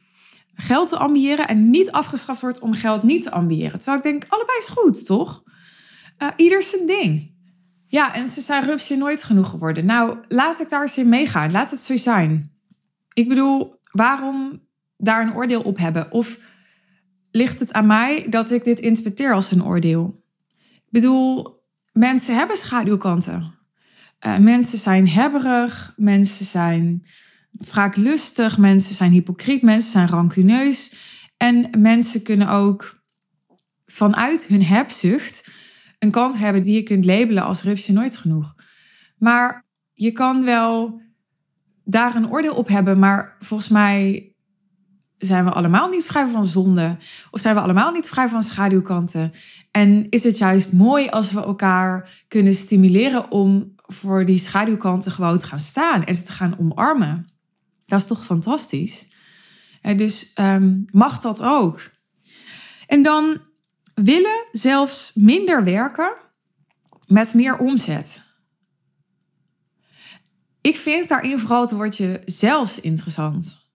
geld 0.53 0.89
te 0.89 0.97
ambiëren. 0.97 1.47
En 1.47 1.69
niet 1.69 1.91
afgestraft 1.91 2.41
wordt 2.41 2.59
om 2.59 2.73
geld 2.73 3.03
niet 3.03 3.23
te 3.23 3.31
ambiëren. 3.31 3.79
Terwijl 3.79 3.97
ik 3.97 4.03
denk, 4.03 4.25
allebei 4.27 4.57
is 4.57 4.67
goed, 4.67 5.05
toch? 5.05 5.43
Uh, 6.17 6.27
ieder 6.35 6.63
zijn 6.63 6.87
ding. 6.87 7.35
Ja, 7.87 8.13
en 8.13 8.27
ze 8.27 8.41
zijn 8.41 8.63
rupsje 8.63 8.95
nooit 8.95 9.23
genoeg 9.23 9.49
geworden. 9.49 9.85
Nou, 9.85 10.17
laat 10.27 10.59
ik 10.59 10.69
daar 10.69 10.81
eens 10.81 10.97
in 10.97 11.09
meegaan. 11.09 11.51
Laat 11.51 11.71
het 11.71 11.81
zo 11.81 11.97
zijn. 11.97 12.51
Ik 13.13 13.27
bedoel, 13.27 13.79
waarom 13.91 14.61
daar 14.97 15.21
een 15.21 15.35
oordeel 15.35 15.61
op 15.61 15.77
hebben? 15.77 16.11
Of 16.11 16.37
ligt 17.31 17.59
het 17.59 17.73
aan 17.73 17.87
mij 17.87 18.25
dat 18.29 18.51
ik 18.51 18.63
dit 18.63 18.79
interpreteer 18.79 19.33
als 19.33 19.51
een 19.51 19.65
oordeel. 19.65 20.23
Ik 20.75 20.89
bedoel, 20.89 21.61
mensen 21.91 22.35
hebben 22.35 22.57
schaduwkanten. 22.57 23.55
Uh, 24.25 24.37
mensen 24.37 24.77
zijn 24.77 25.09
hebberig, 25.09 25.93
mensen 25.95 26.45
zijn 26.45 27.07
vaak 27.57 27.95
lustig, 27.95 28.57
mensen 28.57 28.95
zijn 28.95 29.11
hypocriet, 29.11 29.61
mensen 29.61 29.91
zijn 29.91 30.07
rancuneus. 30.07 30.95
En 31.37 31.69
mensen 31.77 32.23
kunnen 32.23 32.49
ook 32.49 33.03
vanuit 33.85 34.45
hun 34.45 34.63
hebzucht 34.63 35.49
een 35.99 36.11
kant 36.11 36.37
hebben 36.37 36.63
die 36.63 36.73
je 36.73 36.83
kunt 36.83 37.05
labelen 37.05 37.43
als 37.43 37.63
rupsje 37.63 37.93
nooit 37.93 38.17
genoeg. 38.17 38.55
Maar 39.17 39.65
je 39.93 40.11
kan 40.11 40.43
wel 40.43 41.01
daar 41.83 42.15
een 42.15 42.29
oordeel 42.29 42.55
op 42.55 42.67
hebben, 42.67 42.99
maar 42.99 43.35
volgens 43.39 43.69
mij 43.69 44.31
zijn 45.17 45.45
we 45.45 45.51
allemaal 45.51 45.89
niet 45.89 46.05
vrij 46.05 46.27
van 46.27 46.45
zonde? 46.45 46.97
Of 47.31 47.39
zijn 47.39 47.55
we 47.55 47.61
allemaal 47.61 47.91
niet 47.91 48.09
vrij 48.09 48.29
van 48.29 48.43
schaduwkanten? 48.43 49.33
En 49.71 50.09
is 50.09 50.23
het 50.23 50.37
juist 50.37 50.73
mooi 50.73 51.09
als 51.09 51.31
we 51.31 51.41
elkaar 51.41 52.23
kunnen 52.27 52.53
stimuleren 52.53 53.31
om 53.31 53.75
voor 53.75 54.25
die 54.25 54.37
schaduwkanten 54.37 55.11
gewoon 55.11 55.39
te 55.39 55.47
gaan 55.47 55.59
staan 55.59 56.03
en 56.03 56.15
ze 56.15 56.23
te 56.23 56.31
gaan 56.31 56.59
omarmen? 56.59 57.29
Dat 57.85 57.99
is 57.99 58.05
toch 58.05 58.25
fantastisch? 58.25 59.15
Dus 59.95 60.31
um, 60.39 60.85
mag 60.91 61.19
dat 61.19 61.41
ook. 61.41 61.91
En 62.87 63.01
dan 63.01 63.41
willen 63.93 64.45
zelfs 64.51 65.11
minder 65.13 65.63
werken 65.63 66.15
met 67.05 67.33
meer 67.33 67.57
omzet. 67.57 68.25
Ik 70.61 70.77
vind 70.77 71.07
daarin 71.07 71.39
vooral 71.39 71.61
het 71.61 71.71
woordje 71.71 72.21
zelfs 72.25 72.79
interessant. 72.79 73.66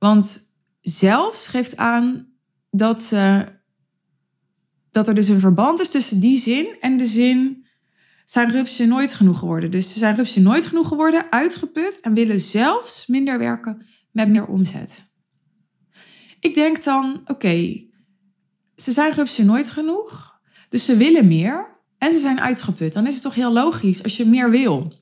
Want 0.00 0.54
zelfs 0.80 1.46
geeft 1.46 1.76
aan 1.76 2.26
dat, 2.70 3.00
ze, 3.00 3.46
dat 4.90 5.08
er 5.08 5.14
dus 5.14 5.28
een 5.28 5.40
verband 5.40 5.80
is 5.80 5.90
tussen 5.90 6.20
die 6.20 6.38
zin 6.38 6.76
en 6.80 6.96
de 6.96 7.06
zin 7.06 7.66
zijn 8.24 8.50
rupsje 8.50 8.86
nooit 8.86 9.14
genoeg 9.14 9.38
geworden. 9.38 9.70
Dus 9.70 9.92
ze 9.92 9.98
zijn 9.98 10.16
rupsje 10.16 10.40
nooit 10.40 10.66
genoeg 10.66 10.88
geworden, 10.88 11.32
uitgeput 11.32 12.00
en 12.00 12.14
willen 12.14 12.40
zelfs 12.40 13.06
minder 13.06 13.38
werken 13.38 13.86
met 14.12 14.28
meer 14.28 14.46
omzet. 14.46 15.02
Ik 16.40 16.54
denk 16.54 16.84
dan, 16.84 17.20
oké, 17.24 17.84
ze 18.76 18.92
zijn 18.92 19.12
rupsje 19.12 19.44
nooit 19.44 19.70
genoeg, 19.70 20.40
dus 20.68 20.84
ze 20.84 20.96
willen 20.96 21.28
meer 21.28 21.78
en 21.98 22.12
ze 22.12 22.18
zijn 22.18 22.40
uitgeput. 22.40 22.92
Dan 22.92 23.06
is 23.06 23.14
het 23.14 23.22
toch 23.22 23.34
heel 23.34 23.52
logisch 23.52 24.02
als 24.02 24.16
je 24.16 24.26
meer 24.26 24.50
wil. 24.50 24.92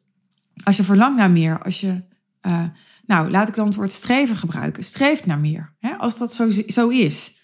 Als 0.63 0.77
je 0.77 0.83
verlangt 0.83 1.17
naar 1.17 1.31
meer, 1.31 1.63
als 1.63 1.81
je, 1.81 2.03
uh, 2.47 2.65
nou 3.09 3.31
laat 3.31 3.49
ik 3.49 3.55
dan 3.55 3.67
het 3.67 3.75
woord 3.75 3.91
streven 3.91 4.37
gebruiken, 4.37 4.85
streeft 4.85 5.27
naar 5.27 5.39
meer. 5.39 5.75
Hè? 5.79 5.93
Als 5.93 6.19
dat 6.19 6.35
zo, 6.35 6.51
zo 6.67 6.89
is. 6.89 7.43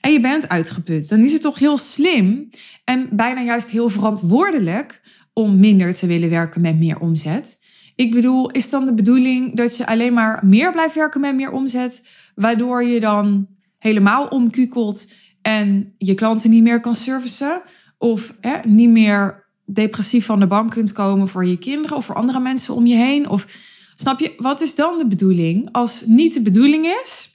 En 0.00 0.12
je 0.12 0.20
bent 0.20 0.48
uitgeput, 0.48 1.08
dan 1.08 1.20
is 1.20 1.32
het 1.32 1.42
toch 1.42 1.58
heel 1.58 1.76
slim 1.76 2.48
en 2.84 3.08
bijna 3.12 3.42
juist 3.42 3.70
heel 3.70 3.88
verantwoordelijk 3.88 5.02
om 5.32 5.60
minder 5.60 5.94
te 5.94 6.06
willen 6.06 6.30
werken 6.30 6.60
met 6.60 6.78
meer 6.78 6.98
omzet. 6.98 7.64
Ik 7.94 8.10
bedoel, 8.10 8.50
is 8.50 8.70
dan 8.70 8.84
de 8.84 8.94
bedoeling 8.94 9.56
dat 9.56 9.76
je 9.76 9.86
alleen 9.86 10.12
maar 10.12 10.46
meer 10.46 10.72
blijft 10.72 10.94
werken 10.94 11.20
met 11.20 11.34
meer 11.34 11.50
omzet, 11.50 12.08
waardoor 12.34 12.84
je 12.84 13.00
dan 13.00 13.48
helemaal 13.78 14.26
omkukelt 14.26 15.12
en 15.42 15.94
je 15.98 16.14
klanten 16.14 16.50
niet 16.50 16.62
meer 16.62 16.80
kan 16.80 16.94
servicen? 16.94 17.62
Of 17.98 18.36
hè, 18.40 18.58
niet 18.64 18.90
meer 18.90 19.48
depressief 19.64 20.26
van 20.26 20.40
de 20.40 20.46
bank 20.46 20.70
kunt 20.70 20.92
komen 20.92 21.28
voor 21.28 21.46
je 21.46 21.58
kinderen 21.58 21.96
of 21.96 22.04
voor 22.04 22.14
andere 22.14 22.40
mensen 22.40 22.74
om 22.74 22.86
je 22.86 22.96
heen? 22.96 23.28
Of 23.28 23.46
snap 23.94 24.20
je, 24.20 24.34
wat 24.36 24.60
is 24.60 24.74
dan 24.74 24.98
de 24.98 25.06
bedoeling 25.06 25.68
als 25.72 26.04
niet 26.06 26.34
de 26.34 26.42
bedoeling 26.42 26.86
is 27.02 27.28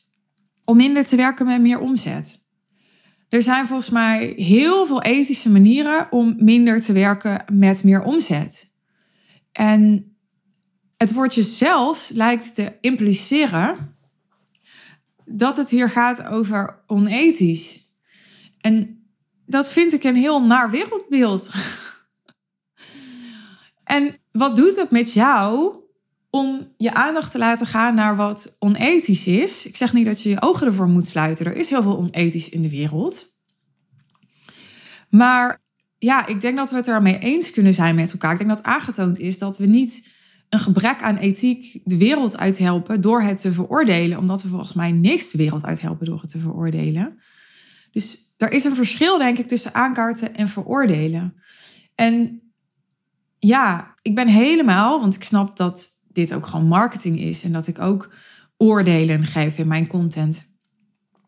om 0.66 0.78
minder 0.78 1.06
te 1.06 1.16
werken 1.16 1.46
met 1.46 1.62
meer 1.62 1.80
omzet? 1.80 2.48
Er 3.30 3.42
zijn 3.42 3.68
volgens 3.68 3.90
mij 3.90 4.34
heel 4.36 4.86
veel 4.86 5.02
ethische 5.02 5.50
manieren 5.50 6.12
om 6.12 6.36
minder 6.38 6.82
te 6.82 6.94
werken 6.94 7.46
met 7.52 7.84
meer 7.84 8.04
omzet. 8.04 8.74
En 9.52 10.14
het 10.98 11.14
woordje 11.14 11.44
zelfs 11.44 12.10
lijkt 12.10 12.56
te 12.56 12.78
impliceren 12.82 13.98
dat 15.26 15.58
het 15.58 15.70
hier 15.70 15.90
gaat 15.90 16.24
over 16.26 16.84
onethisch. 16.88 17.80
En 18.62 19.04
dat 19.46 19.72
vind 19.72 19.94
ik 19.94 20.04
een 20.04 20.16
heel 20.16 20.46
naar 20.46 20.70
wereldbeeld. 20.70 21.52
en 23.84 24.20
wat 24.32 24.56
doet 24.56 24.76
het 24.76 24.92
met 24.92 25.14
jou 25.14 25.74
om 26.30 26.74
je 26.78 26.94
aandacht 26.94 27.32
te 27.32 27.38
laten 27.38 27.68
gaan 27.68 27.96
naar 27.96 28.16
wat 28.16 28.56
onethisch 28.60 29.28
is? 29.28 29.66
Ik 29.66 29.78
zeg 29.78 29.94
niet 29.94 30.06
dat 30.06 30.22
je 30.22 30.30
je 30.30 30.42
ogen 30.42 30.68
ervoor 30.68 30.88
moet 30.88 31.08
sluiten. 31.08 31.46
Er 31.46 31.56
is 31.56 31.70
heel 31.70 31.82
veel 31.82 31.98
onethisch 31.98 32.50
in 32.50 32.62
de 32.62 32.70
wereld. 32.70 33.38
Maar 35.10 35.62
ja, 35.98 36.28
ik 36.28 36.42
denk 36.42 36.58
dat 36.58 36.70
we 36.70 36.76
het 36.76 36.88
ermee 36.88 37.20
eens 37.20 37.52
kunnen 37.52 37.74
zijn 37.74 37.96
met 37.96 38.12
elkaar. 38.12 38.32
Ik 38.32 38.38
denk 38.38 38.50
dat 38.50 38.64
aangetoond 38.64 39.20
is 39.20 39.38
dat 39.38 39.58
we 39.58 39.66
niet 39.66 40.18
een 40.50 40.60
gebrek 40.60 41.02
aan 41.02 41.18
ethiek 41.18 41.82
de 41.84 41.98
wereld 41.98 42.38
uithelpen 42.38 43.02
door 43.02 43.22
het 43.22 43.42
te 43.42 43.54
veroordelen, 43.54 44.18
omdat 44.18 44.44
we 44.44 44.50
volgens 44.50 44.74
mij 44.74 44.92
niks 44.92 45.32
de 45.32 45.38
wereld 45.38 45.66
uithelpen 45.66 46.06
door 46.06 46.22
het 46.22 46.30
te 46.30 46.40
veroordelen. 46.40 47.20
Dus 47.92 48.34
er 48.38 48.52
is 48.52 48.64
een 48.64 48.76
verschil, 48.76 49.18
denk 49.18 49.38
ik, 49.38 49.48
tussen 49.48 49.74
aankaarten 49.74 50.36
en 50.36 50.48
veroordelen. 50.48 51.42
En 51.96 52.42
ja, 53.40 53.94
ik 54.02 54.16
ben 54.16 54.28
helemaal, 54.28 55.00
want 55.00 55.16
ik 55.16 55.24
snap 55.24 55.58
dat 55.58 55.90
dit 56.20 56.34
ook 56.34 56.48
gewoon 56.48 56.68
marketing 56.68 57.20
is 57.20 57.44
en 57.44 57.52
dat 57.52 57.68
ik 57.68 57.80
ook 57.80 58.14
oordelen 58.58 59.26
geef 59.26 59.58
in 59.58 59.68
mijn 59.68 59.88
content. 59.88 60.48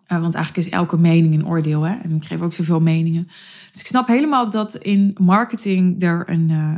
Uh, 0.07 0.21
want 0.21 0.35
eigenlijk 0.35 0.67
is 0.67 0.73
elke 0.73 0.97
mening 0.97 1.33
een 1.33 1.47
oordeel. 1.47 1.81
Hè? 1.81 1.95
En 1.95 2.15
ik 2.15 2.25
geef 2.25 2.41
ook 2.41 2.53
zoveel 2.53 2.79
meningen. 2.79 3.27
Dus 3.71 3.81
ik 3.81 3.87
snap 3.87 4.07
helemaal 4.07 4.49
dat 4.49 4.75
in 4.75 5.15
marketing 5.19 6.03
er 6.03 6.29
een, 6.29 6.49
uh, 6.49 6.75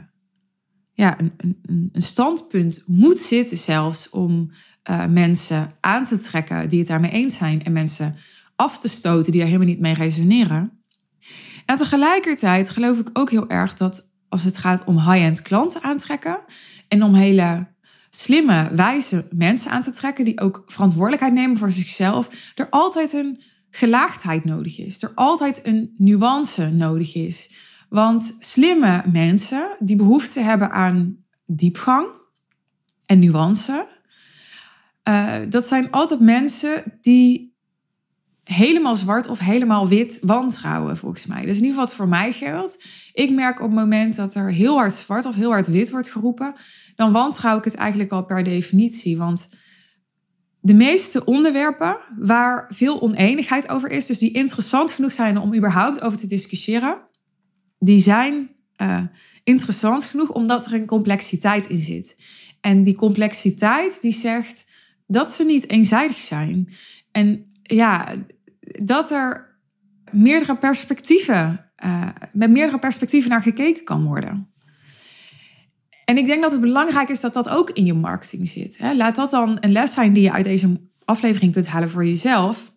ja, 0.93 1.19
een, 1.19 1.33
een, 1.37 1.89
een, 1.91 2.01
standpunt 2.01 2.83
moet 2.85 3.19
zitten, 3.19 3.57
zelfs 3.57 4.09
om 4.09 4.51
uh, 4.89 5.05
mensen 5.05 5.71
aan 5.79 6.05
te 6.05 6.19
trekken 6.19 6.69
die 6.69 6.79
het 6.79 6.87
daarmee 6.87 7.11
eens 7.11 7.35
zijn. 7.35 7.63
En 7.63 7.71
mensen 7.71 8.15
af 8.55 8.79
te 8.79 8.87
stoten 8.87 9.31
die 9.31 9.41
daar 9.41 9.49
helemaal 9.49 9.73
niet 9.73 9.79
mee 9.79 9.93
resoneren. 9.93 10.83
En 11.65 11.77
tegelijkertijd 11.77 12.69
geloof 12.69 12.99
ik 12.99 13.09
ook 13.13 13.29
heel 13.29 13.49
erg 13.49 13.73
dat 13.73 14.13
als 14.29 14.43
het 14.43 14.57
gaat 14.57 14.83
om 14.83 14.95
high-end 14.95 15.41
klanten 15.41 15.81
aantrekken 15.81 16.39
en 16.87 17.03
om 17.03 17.13
hele 17.13 17.72
slimme, 18.15 18.69
wijze 18.75 19.27
mensen 19.31 19.71
aan 19.71 19.81
te 19.81 19.91
trekken 19.91 20.25
die 20.25 20.39
ook 20.39 20.63
verantwoordelijkheid 20.65 21.33
nemen 21.33 21.57
voor 21.57 21.71
zichzelf, 21.71 22.51
er 22.55 22.69
altijd 22.69 23.13
een 23.13 23.41
gelaagdheid 23.69 24.45
nodig 24.45 24.79
is. 24.79 25.03
Er 25.03 25.11
altijd 25.15 25.65
een 25.65 25.93
nuance 25.97 26.69
nodig 26.69 27.15
is. 27.15 27.53
Want 27.89 28.35
slimme 28.39 29.03
mensen 29.11 29.75
die 29.79 29.95
behoefte 29.95 30.39
hebben 30.39 30.71
aan 30.71 31.17
diepgang 31.45 32.07
en 33.05 33.19
nuance, 33.19 33.87
uh, 35.09 35.35
dat 35.49 35.65
zijn 35.65 35.91
altijd 35.91 36.19
mensen 36.19 36.83
die 37.01 37.52
helemaal 38.43 38.95
zwart 38.95 39.27
of 39.27 39.39
helemaal 39.39 39.87
wit 39.87 40.19
wantrouwen, 40.21 40.97
volgens 40.97 41.25
mij. 41.25 41.43
Is 41.43 41.57
in 41.57 41.63
ieder 41.63 41.69
geval 41.69 41.85
wat 41.85 41.93
voor 41.93 42.07
mij 42.07 42.31
geldt. 42.31 42.83
Ik 43.13 43.31
merk 43.31 43.59
op 43.59 43.65
het 43.65 43.79
moment 43.79 44.15
dat 44.15 44.35
er 44.35 44.51
heel 44.51 44.75
hard 44.75 44.93
zwart 44.93 45.25
of 45.25 45.35
heel 45.35 45.49
hard 45.49 45.67
wit 45.67 45.89
wordt 45.89 46.11
geroepen, 46.11 46.55
dan 46.95 47.11
wantrouw 47.11 47.57
ik 47.57 47.63
het 47.63 47.75
eigenlijk 47.75 48.11
al 48.11 48.25
per 48.25 48.43
definitie. 48.43 49.17
Want 49.17 49.49
de 50.59 50.73
meeste 50.73 51.25
onderwerpen 51.25 51.97
waar 52.19 52.71
veel 52.73 53.01
oneenigheid 53.01 53.69
over 53.69 53.89
is, 53.89 54.05
dus 54.05 54.17
die 54.17 54.31
interessant 54.31 54.91
genoeg 54.91 55.11
zijn 55.11 55.37
om 55.37 55.55
überhaupt 55.55 56.01
over 56.01 56.17
te 56.17 56.27
discussiëren, 56.27 56.97
die 57.79 57.99
zijn 57.99 58.49
uh, 58.77 59.01
interessant 59.43 60.03
genoeg 60.03 60.29
omdat 60.29 60.65
er 60.65 60.73
een 60.73 60.85
complexiteit 60.85 61.69
in 61.69 61.79
zit. 61.79 62.15
En 62.61 62.83
die 62.83 62.95
complexiteit 62.95 64.01
die 64.01 64.13
zegt 64.13 64.71
dat 65.07 65.31
ze 65.31 65.45
niet 65.45 65.69
eenzijdig 65.69 66.17
zijn. 66.17 66.73
En 67.11 67.51
ja, 67.63 68.15
dat 68.81 69.11
er 69.11 69.57
meerdere 70.11 70.55
perspectieven, 70.55 71.71
uh, 71.85 72.07
met 72.31 72.49
meerdere 72.49 72.79
perspectieven 72.79 73.29
naar 73.29 73.41
gekeken 73.41 73.83
kan 73.83 74.03
worden. 74.05 74.53
En 76.05 76.17
ik 76.17 76.25
denk 76.25 76.41
dat 76.41 76.51
het 76.51 76.61
belangrijk 76.61 77.09
is 77.09 77.21
dat 77.21 77.33
dat 77.33 77.49
ook 77.49 77.69
in 77.69 77.85
je 77.85 77.93
marketing 77.93 78.49
zit. 78.49 78.77
Hè? 78.77 78.93
Laat 78.93 79.15
dat 79.15 79.29
dan 79.29 79.57
een 79.59 79.71
les 79.71 79.93
zijn 79.93 80.13
die 80.13 80.23
je 80.23 80.31
uit 80.31 80.43
deze 80.43 80.89
aflevering 81.05 81.53
kunt 81.53 81.67
halen 81.67 81.89
voor 81.89 82.05
jezelf. 82.05 82.71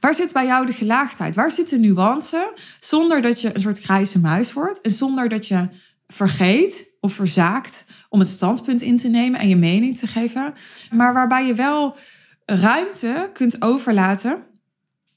Waar 0.00 0.14
zit 0.14 0.32
bij 0.32 0.46
jou 0.46 0.66
de 0.66 0.72
gelaagdheid? 0.72 1.34
Waar 1.34 1.50
zit 1.50 1.68
de 1.68 1.78
nuance 1.78 2.54
zonder 2.78 3.22
dat 3.22 3.40
je 3.40 3.54
een 3.54 3.60
soort 3.60 3.80
grijze 3.80 4.20
muis 4.20 4.52
wordt 4.52 4.80
en 4.80 4.90
zonder 4.90 5.28
dat 5.28 5.46
je 5.46 5.68
vergeet 6.06 6.96
of 7.00 7.12
verzaakt 7.12 7.86
om 8.08 8.18
het 8.18 8.28
standpunt 8.28 8.82
in 8.82 8.96
te 8.96 9.08
nemen 9.08 9.40
en 9.40 9.48
je 9.48 9.56
mening 9.56 9.98
te 9.98 10.06
geven, 10.06 10.54
maar 10.90 11.12
waarbij 11.12 11.46
je 11.46 11.54
wel 11.54 11.96
ruimte 12.44 13.30
kunt 13.32 13.62
overlaten 13.62 14.51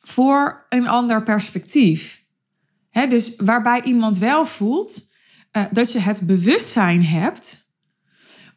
voor 0.07 0.65
een 0.69 0.87
ander 0.87 1.23
perspectief. 1.23 2.23
dus 2.91 3.35
waarbij 3.35 3.83
iemand 3.83 4.17
wel 4.17 4.45
voelt 4.45 5.13
uh, 5.51 5.63
dat 5.71 5.91
je 5.91 5.99
het 5.99 6.21
bewustzijn 6.27 7.05
hebt 7.05 7.73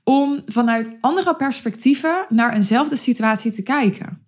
om 0.04 0.42
vanuit 0.46 0.98
andere 1.00 1.36
perspectieven 1.36 2.26
naar 2.28 2.54
eenzelfde 2.54 2.96
situatie 2.96 3.52
te 3.52 3.62
kijken. 3.62 4.26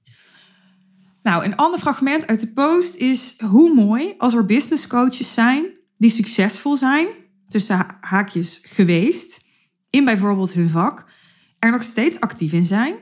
Nou, 1.22 1.44
een 1.44 1.56
ander 1.56 1.80
fragment 1.80 2.26
uit 2.26 2.40
de 2.40 2.52
post 2.52 2.96
is 2.96 3.40
hoe 3.40 3.74
mooi 3.74 4.14
als 4.18 4.34
er 4.34 4.46
business 4.46 4.86
coaches 4.86 5.34
zijn 5.34 5.64
die 5.98 6.10
succesvol 6.10 6.76
zijn, 6.76 7.08
tussen 7.48 7.86
haakjes 8.00 8.60
geweest, 8.62 9.44
in 9.90 10.04
bijvoorbeeld 10.04 10.52
hun 10.52 10.70
vak, 10.70 11.06
er 11.58 11.70
nog 11.70 11.82
steeds 11.82 12.20
actief 12.20 12.52
in 12.52 12.64
zijn 12.64 12.94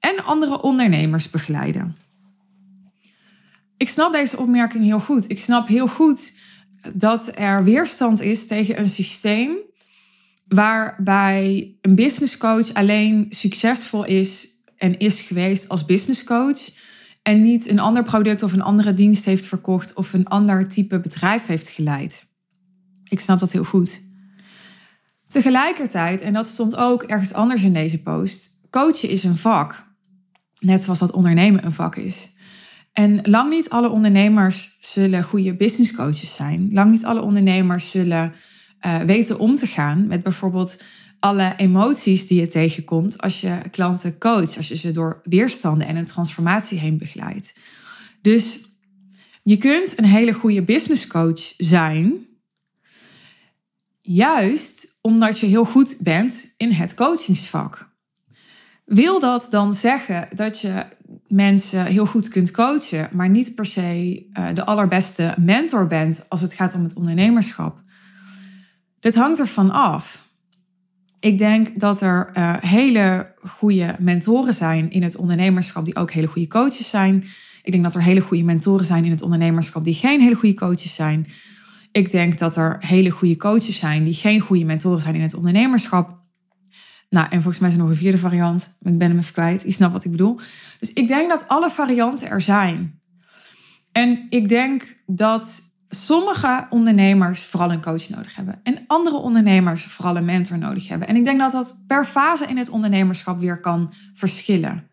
en 0.00 0.24
andere 0.24 0.62
ondernemers 0.62 1.30
begeleiden. 1.30 1.96
Ik 3.76 3.88
snap 3.88 4.12
deze 4.12 4.38
opmerking 4.38 4.84
heel 4.84 5.00
goed. 5.00 5.30
Ik 5.30 5.38
snap 5.38 5.68
heel 5.68 5.88
goed 5.88 6.32
dat 6.94 7.30
er 7.34 7.64
weerstand 7.64 8.20
is 8.20 8.46
tegen 8.46 8.78
een 8.78 8.88
systeem 8.88 9.56
waarbij 10.48 11.74
een 11.80 11.94
business 11.94 12.36
coach 12.36 12.74
alleen 12.74 13.26
succesvol 13.28 14.04
is 14.04 14.48
en 14.76 14.98
is 14.98 15.20
geweest 15.20 15.68
als 15.68 15.84
business 15.84 16.24
coach 16.24 16.70
en 17.22 17.42
niet 17.42 17.68
een 17.68 17.78
ander 17.78 18.02
product 18.02 18.42
of 18.42 18.52
een 18.52 18.62
andere 18.62 18.94
dienst 18.94 19.24
heeft 19.24 19.46
verkocht 19.46 19.94
of 19.94 20.12
een 20.12 20.26
ander 20.26 20.68
type 20.68 21.00
bedrijf 21.00 21.46
heeft 21.46 21.68
geleid. 21.68 22.26
Ik 23.04 23.20
snap 23.20 23.38
dat 23.40 23.52
heel 23.52 23.64
goed. 23.64 24.00
Tegelijkertijd, 25.28 26.20
en 26.20 26.32
dat 26.32 26.46
stond 26.46 26.76
ook 26.76 27.02
ergens 27.02 27.32
anders 27.32 27.62
in 27.62 27.72
deze 27.72 28.02
post, 28.02 28.60
coachen 28.70 29.08
is 29.08 29.24
een 29.24 29.36
vak. 29.36 29.86
Net 30.58 30.82
zoals 30.82 30.98
dat 30.98 31.12
ondernemen 31.12 31.64
een 31.64 31.72
vak 31.72 31.96
is. 31.96 32.34
En 32.96 33.20
lang 33.22 33.50
niet 33.50 33.68
alle 33.68 33.88
ondernemers 33.88 34.78
zullen 34.80 35.24
goede 35.24 35.54
business 35.54 35.92
coaches 35.92 36.34
zijn. 36.34 36.68
Lang 36.72 36.90
niet 36.90 37.04
alle 37.04 37.22
ondernemers 37.22 37.90
zullen 37.90 38.34
uh, 38.86 39.00
weten 39.00 39.38
om 39.38 39.54
te 39.54 39.66
gaan 39.66 40.06
met 40.06 40.22
bijvoorbeeld 40.22 40.82
alle 41.20 41.54
emoties 41.56 42.26
die 42.26 42.40
je 42.40 42.46
tegenkomt 42.46 43.18
als 43.20 43.40
je 43.40 43.58
klanten 43.70 44.18
coacht, 44.18 44.56
als 44.56 44.68
je 44.68 44.76
ze 44.76 44.90
door 44.90 45.20
weerstanden 45.22 45.86
en 45.86 45.96
een 45.96 46.04
transformatie 46.04 46.78
heen 46.78 46.98
begeleidt. 46.98 47.54
Dus 48.22 48.60
je 49.42 49.56
kunt 49.56 49.98
een 49.98 50.04
hele 50.04 50.32
goede 50.32 50.62
business 50.62 51.06
coach 51.06 51.54
zijn, 51.56 52.26
juist 54.00 54.98
omdat 55.00 55.38
je 55.38 55.46
heel 55.46 55.64
goed 55.64 55.96
bent 56.00 56.54
in 56.56 56.70
het 56.72 56.94
coachingsvak. 56.94 57.94
Wil 58.84 59.20
dat 59.20 59.46
dan 59.50 59.72
zeggen 59.72 60.28
dat 60.34 60.60
je 60.60 60.86
mensen 61.28 61.84
heel 61.84 62.06
goed 62.06 62.28
kunt 62.28 62.50
coachen, 62.50 63.08
maar 63.12 63.28
niet 63.28 63.54
per 63.54 63.66
se 63.66 64.26
uh, 64.32 64.46
de 64.54 64.64
allerbeste 64.64 65.34
mentor 65.38 65.86
bent 65.86 66.24
als 66.28 66.40
het 66.40 66.54
gaat 66.54 66.74
om 66.74 66.82
het 66.82 66.94
ondernemerschap? 66.94 67.82
Dit 69.00 69.14
hangt 69.14 69.38
ervan 69.38 69.70
af. 69.70 70.24
Ik 71.20 71.38
denk 71.38 71.80
dat 71.80 72.00
er 72.00 72.30
uh, 72.34 72.56
hele 72.60 73.34
goede 73.44 73.96
mentoren 73.98 74.54
zijn 74.54 74.90
in 74.90 75.02
het 75.02 75.16
ondernemerschap 75.16 75.84
die 75.84 75.96
ook 75.96 76.10
hele 76.10 76.26
goede 76.26 76.48
coaches 76.48 76.88
zijn. 76.88 77.24
Ik 77.62 77.72
denk 77.72 77.84
dat 77.84 77.94
er 77.94 78.02
hele 78.02 78.20
goede 78.20 78.42
mentoren 78.42 78.84
zijn 78.84 79.04
in 79.04 79.10
het 79.10 79.22
ondernemerschap 79.22 79.84
die 79.84 79.94
geen 79.94 80.20
hele 80.20 80.34
goede 80.34 80.54
coaches 80.54 80.94
zijn. 80.94 81.26
Ik 81.92 82.10
denk 82.10 82.38
dat 82.38 82.56
er 82.56 82.76
hele 82.80 83.10
goede 83.10 83.36
coaches 83.36 83.76
zijn 83.76 84.04
die 84.04 84.14
geen 84.14 84.40
goede 84.40 84.64
mentoren 84.64 85.00
zijn 85.00 85.14
in 85.14 85.22
het 85.22 85.34
ondernemerschap. 85.34 86.25
Nou, 87.16 87.28
en 87.30 87.42
volgens 87.42 87.58
mij 87.58 87.68
is 87.68 87.74
er 87.74 87.80
nog 87.80 87.90
een 87.90 87.96
vierde 87.96 88.18
variant. 88.18 88.76
Ik 88.80 88.98
ben 88.98 89.08
hem 89.08 89.18
even 89.18 89.32
kwijt. 89.32 89.62
Je 89.62 89.70
snapt 89.70 89.92
wat 89.92 90.04
ik 90.04 90.10
bedoel. 90.10 90.40
Dus 90.78 90.92
ik 90.92 91.08
denk 91.08 91.28
dat 91.28 91.48
alle 91.48 91.70
varianten 91.70 92.28
er 92.28 92.40
zijn. 92.40 93.00
En 93.92 94.24
ik 94.28 94.48
denk 94.48 94.96
dat 95.06 95.60
sommige 95.88 96.66
ondernemers 96.70 97.44
vooral 97.44 97.72
een 97.72 97.82
coach 97.82 98.08
nodig 98.08 98.34
hebben. 98.34 98.60
En 98.62 98.84
andere 98.86 99.16
ondernemers 99.16 99.84
vooral 99.84 100.16
een 100.16 100.24
mentor 100.24 100.58
nodig 100.58 100.88
hebben. 100.88 101.08
En 101.08 101.16
ik 101.16 101.24
denk 101.24 101.38
dat 101.38 101.52
dat 101.52 101.84
per 101.86 102.04
fase 102.04 102.46
in 102.46 102.56
het 102.56 102.68
ondernemerschap 102.68 103.40
weer 103.40 103.60
kan 103.60 103.92
verschillen. 104.14 104.90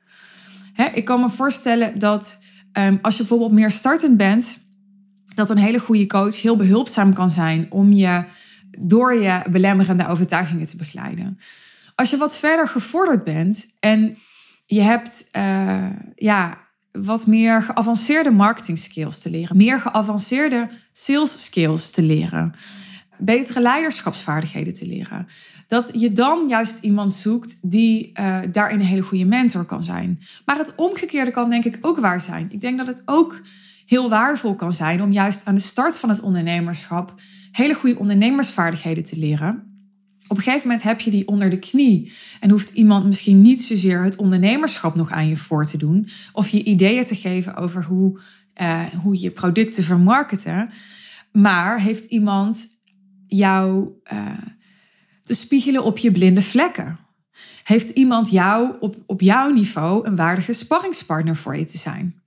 ik 0.94 1.06
kan 1.06 1.20
me 1.20 1.30
voorstellen 1.30 2.00
dat 2.00 2.44
um, 2.74 3.00
als 3.02 3.14
je 3.14 3.20
bijvoorbeeld 3.20 3.52
meer 3.52 3.72
startend 3.72 4.18
bent, 4.18 4.58
dat 5.36 5.50
een 5.50 5.58
hele 5.58 5.80
goede 5.80 6.08
coach 6.08 6.42
heel 6.42 6.56
behulpzaam 6.56 7.14
kan 7.14 7.30
zijn 7.30 7.72
om 7.72 7.92
je 7.92 8.24
door 8.80 9.16
je 9.16 9.42
belemmerende 9.50 10.08
overtuigingen 10.08 10.66
te 10.66 10.78
begeleiden. 10.78 11.38
Als 11.96 12.10
je 12.10 12.18
wat 12.18 12.38
verder 12.38 12.68
gevorderd 12.68 13.24
bent 13.24 13.76
en 13.80 14.18
je 14.66 14.82
hebt 14.82 15.30
uh, 15.36 15.90
ja, 16.16 16.58
wat 16.92 17.28
meer 17.28 17.64
geavanceerde 17.64 18.32
marketing 18.32 18.80
skills 18.80 19.20
te 19.20 19.30
leren, 19.30 19.58
meer 19.58 19.80
geavanceerde 19.80 20.70
sales 20.92 21.46
skills 21.46 21.92
te 21.92 22.02
leren, 22.02 22.54
betere 23.18 23.62
leiderschapsvaardigheden 23.62 24.74
te 24.74 24.86
leren. 24.86 25.28
Dat 25.68 25.92
je 25.94 26.12
dan 26.12 26.48
juist 26.48 26.84
iemand 26.84 27.14
zoekt 27.14 27.72
die 27.72 28.12
uh, 28.20 28.40
daarin 28.52 28.80
een 28.80 28.86
hele 28.86 29.02
goede 29.02 29.26
mentor 29.26 29.66
kan 29.66 29.84
zijn. 29.84 30.20
Maar 30.46 30.58
het 30.58 30.76
omgekeerde 30.76 31.32
kan 31.32 31.50
denk 31.50 31.66
ik 31.66 31.78
ook 31.82 32.00
waar 32.00 32.22
zijn. 32.22 32.48
Ik 32.52 32.62
denk 32.62 32.78
dat 32.78 32.88
het 32.88 33.02
ook 33.06 33.42
heel 33.86 34.10
waardevol 34.10 34.56
kan 34.56 34.72
zijn 34.72 35.02
om 35.02 35.12
juist 35.12 35.46
aan 35.46 35.56
de 35.56 35.62
start 35.62 35.98
van 35.98 36.10
het 36.10 36.22
ondernemerschap 36.22 37.14
hele 37.52 37.74
goede 37.74 38.00
ondernemersvaardigheden 38.00 39.04
te 39.04 39.18
leren 39.18 39.73
op 40.28 40.38
een 40.38 40.44
gegeven 40.44 40.68
moment 40.68 40.86
heb 40.86 41.00
je 41.00 41.12
die 41.12 41.28
onder 41.28 41.50
de 41.50 41.60
knie 41.60 42.12
en 42.40 42.50
hoeft 42.50 42.74
iemand 42.74 43.06
misschien 43.06 43.42
niet 43.42 43.62
zozeer 43.62 44.04
het 44.04 44.16
ondernemerschap 44.16 44.96
nog 44.96 45.12
aan 45.12 45.28
je 45.28 45.38
voor 45.38 45.66
te 45.66 45.78
doen 45.78 46.08
of 46.32 46.50
je 46.50 46.64
ideeën 46.64 47.06
te 47.06 47.16
geven 47.16 47.56
over 47.56 47.84
hoe, 47.84 48.20
uh, 48.62 48.86
hoe 48.86 49.22
je 49.22 49.32
producten 49.32 49.84
vermarkten, 49.84 50.72
maar 51.32 51.82
heeft 51.82 52.06
iemand 52.06 52.68
jou 53.28 53.90
uh, 54.14 54.38
te 55.24 55.34
spiegelen 55.34 55.84
op 55.84 55.98
je 55.98 56.12
blinde 56.12 56.42
vlekken. 56.42 56.98
Heeft 57.64 57.90
iemand 57.90 58.32
jou 58.32 58.76
op, 58.80 58.96
op 59.06 59.22
jouw 59.22 59.50
niveau 59.50 60.08
een 60.08 60.16
waardige 60.16 60.54
sparringspartner 60.54 61.36
voor 61.36 61.58
je 61.58 61.66
te 61.66 61.78
zijn? 61.78 62.22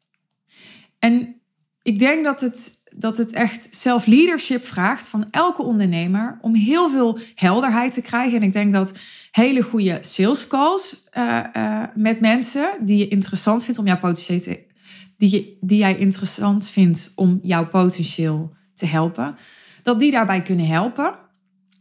En 0.98 1.40
ik 1.82 1.98
denk 1.98 2.24
dat 2.24 2.40
het 2.40 2.82
dat 2.98 3.16
het 3.16 3.32
echt 3.32 3.68
self-leadership 3.70 4.66
vraagt 4.66 5.08
van 5.08 5.26
elke 5.30 5.62
ondernemer 5.62 6.38
om 6.40 6.54
heel 6.54 6.90
veel 6.90 7.18
helderheid 7.34 7.92
te 7.92 8.02
krijgen. 8.02 8.36
En 8.36 8.42
ik 8.42 8.52
denk 8.52 8.72
dat 8.72 8.92
hele 9.30 9.62
goede 9.62 9.98
sales 10.00 10.46
calls 10.46 11.08
uh, 11.18 11.40
uh, 11.56 11.82
met 11.94 12.20
mensen 12.20 12.70
die 12.80 12.98
je 12.98 13.08
interessant 13.08 13.64
vindt 13.64 13.78
om 13.78 13.86
jouw 13.86 13.98
potentieel 13.98 14.40
te, 14.40 14.64
die, 15.16 15.30
je, 15.30 15.56
die 15.60 15.78
jij 15.78 15.96
interessant 15.96 16.68
vindt 16.68 17.12
om 17.14 17.38
jouw 17.42 17.68
potentieel 17.68 18.54
te 18.74 18.86
helpen, 18.86 19.36
dat 19.82 19.98
die 20.00 20.10
daarbij 20.10 20.42
kunnen 20.42 20.66
helpen. 20.66 21.24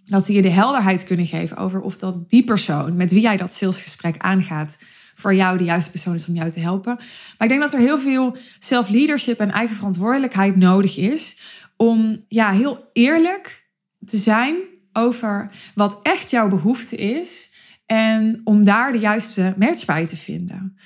Dat 0.03 0.25
die 0.25 0.35
je 0.35 0.41
de 0.41 0.49
helderheid 0.49 1.03
kunnen 1.03 1.25
geven 1.25 1.57
over 1.57 1.81
of 1.81 1.97
dat 1.97 2.29
die 2.29 2.43
persoon 2.43 2.95
met 2.95 3.11
wie 3.11 3.21
jij 3.21 3.37
dat 3.37 3.53
salesgesprek 3.53 4.15
aangaat, 4.17 4.77
voor 5.15 5.35
jou 5.35 5.57
de 5.57 5.63
juiste 5.63 5.91
persoon 5.91 6.13
is 6.13 6.27
om 6.27 6.35
jou 6.35 6.51
te 6.51 6.59
helpen. 6.59 6.95
Maar 6.95 7.47
ik 7.47 7.49
denk 7.49 7.61
dat 7.61 7.73
er 7.73 7.79
heel 7.79 7.99
veel 7.99 8.37
self-leadership 8.59 9.39
en 9.39 9.51
eigen 9.51 9.75
verantwoordelijkheid 9.75 10.55
nodig 10.55 10.97
is 10.97 11.41
om 11.77 12.25
ja, 12.27 12.51
heel 12.51 12.89
eerlijk 12.93 13.69
te 14.05 14.17
zijn 14.17 14.55
over 14.93 15.51
wat 15.75 15.99
echt 16.01 16.29
jouw 16.29 16.49
behoefte 16.49 16.95
is 16.95 17.53
en 17.85 18.41
om 18.43 18.65
daar 18.65 18.91
de 18.91 18.99
juiste 18.99 19.53
match 19.57 19.85
bij 19.85 20.05
te 20.05 20.17
vinden. 20.17 20.77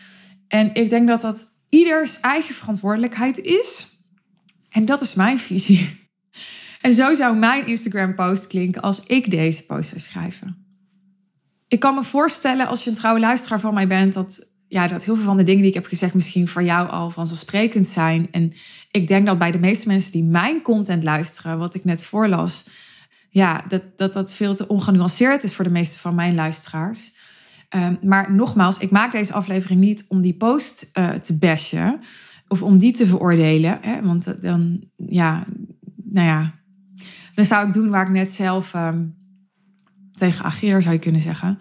En 0.47 0.73
ik 0.73 0.89
denk 0.89 1.07
dat 1.07 1.21
dat 1.21 1.47
ieders 1.69 2.19
eigen 2.19 2.55
verantwoordelijkheid 2.55 3.37
is. 3.37 3.87
En 4.69 4.85
dat 4.85 5.01
is 5.01 5.13
mijn 5.13 5.39
visie. 5.39 5.97
En 6.81 6.93
zo 6.93 7.13
zou 7.13 7.37
mijn 7.37 7.67
Instagram-post 7.67 8.47
klinken 8.47 8.81
als 8.81 9.03
ik 9.03 9.31
deze 9.31 9.65
post 9.65 9.89
zou 9.89 10.01
schrijven 10.01 10.68
ik 11.69 11.79
kan 11.79 11.95
me 11.95 12.03
voorstellen 12.03 12.67
als 12.67 12.83
je 12.83 12.89
een 12.89 12.95
trouwe 12.95 13.19
luisteraar 13.19 13.59
van 13.59 13.73
mij 13.73 13.87
bent, 13.87 14.13
dat, 14.13 14.47
ja, 14.67 14.87
dat 14.87 15.03
heel 15.03 15.15
veel 15.15 15.25
van 15.25 15.37
de 15.37 15.43
dingen 15.43 15.61
die 15.61 15.69
ik 15.69 15.75
heb 15.75 15.85
gezegd 15.85 16.13
misschien 16.13 16.47
voor 16.47 16.63
jou 16.63 16.89
al 16.89 17.09
vanzelfsprekend 17.09 17.87
zijn. 17.87 18.27
En 18.31 18.53
ik 18.91 19.07
denk 19.07 19.25
dat 19.25 19.37
bij 19.37 19.51
de 19.51 19.59
meeste 19.59 19.87
mensen 19.87 20.11
die 20.11 20.23
mijn 20.23 20.61
content 20.61 21.03
luisteren, 21.03 21.57
wat 21.57 21.75
ik 21.75 21.83
net 21.83 22.05
voorlas, 22.05 22.69
ja, 23.29 23.65
dat 23.67 23.81
dat, 23.97 24.13
dat 24.13 24.33
veel 24.33 24.55
te 24.55 24.67
ongenuanceerd 24.67 25.43
is 25.43 25.55
voor 25.55 25.63
de 25.63 25.71
meeste 25.71 25.99
van 25.99 26.15
mijn 26.15 26.35
luisteraars. 26.35 27.17
Um, 27.75 27.97
maar 28.01 28.33
nogmaals, 28.33 28.77
ik 28.77 28.91
maak 28.91 29.11
deze 29.11 29.33
aflevering 29.33 29.79
niet 29.79 30.05
om 30.07 30.21
die 30.21 30.37
post 30.37 30.89
uh, 30.93 31.09
te 31.09 31.37
bashen 31.37 31.99
of 32.47 32.63
om 32.63 32.77
die 32.77 32.93
te 32.93 33.07
veroordelen. 33.07 33.77
Hè? 33.81 34.01
Want 34.01 34.41
dan, 34.41 34.83
ja, 34.95 35.45
nou 35.95 36.27
ja, 36.27 36.53
dan 37.33 37.45
zou 37.45 37.67
ik 37.67 37.73
doen 37.73 37.89
waar 37.89 38.05
ik 38.07 38.13
net 38.13 38.31
zelf 38.31 38.73
um, 38.73 39.15
tegen 40.19 40.45
ageer, 40.45 40.81
zou 40.81 40.93
je 40.93 40.99
kunnen 40.99 41.21
zeggen. 41.21 41.59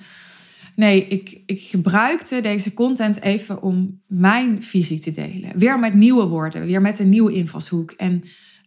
Nee, 0.75 1.07
ik, 1.07 1.40
ik 1.47 1.61
gebruikte 1.61 2.40
deze 2.40 2.75
content 2.75 3.21
even 3.21 3.62
om 3.62 4.03
mijn 4.07 4.62
visie 4.62 4.99
te 4.99 5.11
delen. 5.11 5.59
Weer 5.59 5.79
met 5.79 5.94
nieuwe 5.94 6.27
woorden, 6.27 6.66
weer 6.66 6.81
met 6.81 6.99
een 6.99 7.09
nieuwe 7.09 7.33
invalshoek. 7.33 7.90
En 7.90 8.25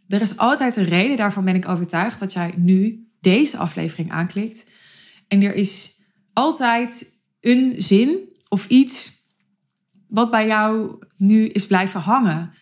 er 0.07 0.21
is 0.21 0.37
altijd 0.37 0.75
een 0.75 0.85
reden, 0.85 1.17
daarvan 1.17 1.45
ben 1.45 1.55
ik 1.55 1.67
overtuigd, 1.67 2.19
dat 2.19 2.33
jij 2.33 2.53
nu 2.57 3.07
deze 3.21 3.57
aflevering 3.57 4.11
aanklikt. 4.11 4.69
En 5.27 5.41
er 5.41 5.55
is 5.55 6.01
altijd 6.33 7.19
een 7.39 7.73
zin 7.77 8.29
of 8.49 8.67
iets 8.67 9.25
wat 10.07 10.31
bij 10.31 10.47
jou 10.47 10.99
nu 11.17 11.47
is 11.47 11.67
blijven 11.67 11.99
hangen. 11.99 12.53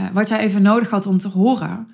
Uh, 0.00 0.10
wat 0.12 0.28
jij 0.28 0.38
even 0.38 0.62
nodig 0.62 0.90
had 0.90 1.06
om 1.06 1.18
te 1.18 1.28
horen. 1.28 1.88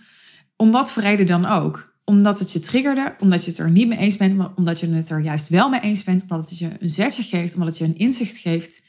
Om 0.56 0.70
wat 0.70 0.92
voor 0.92 1.02
reden 1.02 1.26
dan 1.26 1.46
ook 1.46 1.97
omdat 2.08 2.38
het 2.38 2.52
je 2.52 2.58
triggerde, 2.58 3.14
omdat 3.18 3.44
je 3.44 3.50
het 3.50 3.60
er 3.60 3.70
niet 3.70 3.88
mee 3.88 3.98
eens 3.98 4.16
bent, 4.16 4.36
maar 4.36 4.50
omdat 4.54 4.80
je 4.80 4.88
het 4.88 5.08
er 5.08 5.20
juist 5.20 5.48
wel 5.48 5.68
mee 5.68 5.80
eens 5.80 6.04
bent, 6.04 6.22
omdat 6.22 6.48
het 6.48 6.58
je 6.58 6.70
een 6.80 6.90
zetje 6.90 7.22
geeft, 7.22 7.54
omdat 7.54 7.68
het 7.68 7.78
je 7.78 7.84
een 7.84 7.96
inzicht 7.96 8.38
geeft. 8.38 8.86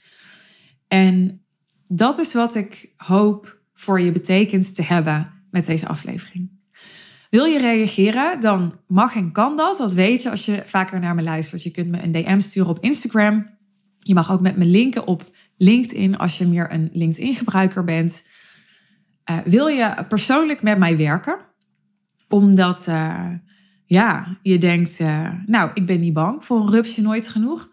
En 0.87 1.41
dat 1.87 2.17
is 2.17 2.33
wat 2.33 2.55
ik 2.55 2.93
hoop 2.97 3.59
voor 3.73 4.01
je 4.01 4.11
betekend 4.11 4.75
te 4.75 4.83
hebben 4.83 5.31
met 5.51 5.65
deze 5.65 5.87
aflevering. 5.87 6.49
Wil 7.29 7.45
je 7.45 7.59
reageren, 7.59 8.39
dan 8.39 8.79
mag 8.87 9.15
en 9.15 9.31
kan 9.31 9.57
dat. 9.57 9.77
Dat 9.77 9.93
weet 9.93 10.21
je 10.21 10.29
als 10.29 10.45
je 10.45 10.63
vaker 10.65 10.99
naar 10.99 11.15
me 11.15 11.23
luistert. 11.23 11.63
Je 11.63 11.71
kunt 11.71 11.89
me 11.89 12.03
een 12.03 12.11
DM 12.11 12.39
sturen 12.39 12.69
op 12.69 12.83
Instagram. 12.83 13.57
Je 13.99 14.13
mag 14.13 14.31
ook 14.31 14.41
met 14.41 14.57
me 14.57 14.65
linken 14.65 15.07
op 15.07 15.35
LinkedIn 15.57 16.17
als 16.17 16.37
je 16.37 16.47
meer 16.47 16.73
een 16.73 16.89
LinkedIn-gebruiker 16.93 17.83
bent. 17.83 18.27
Uh, 19.31 19.37
wil 19.45 19.67
je 19.67 20.05
persoonlijk 20.07 20.61
met 20.61 20.77
mij 20.77 20.97
werken? 20.97 21.47
Omdat 22.29 22.85
uh, 22.89 23.27
ja, 23.85 24.37
je 24.41 24.57
denkt, 24.57 24.99
uh, 24.99 25.31
nou, 25.45 25.71
ik 25.73 25.85
ben 25.85 25.99
niet 25.99 26.13
bang 26.13 26.45
voor 26.45 26.59
een 26.59 26.69
rupsje 26.69 27.01
nooit 27.01 27.27
genoeg. 27.27 27.69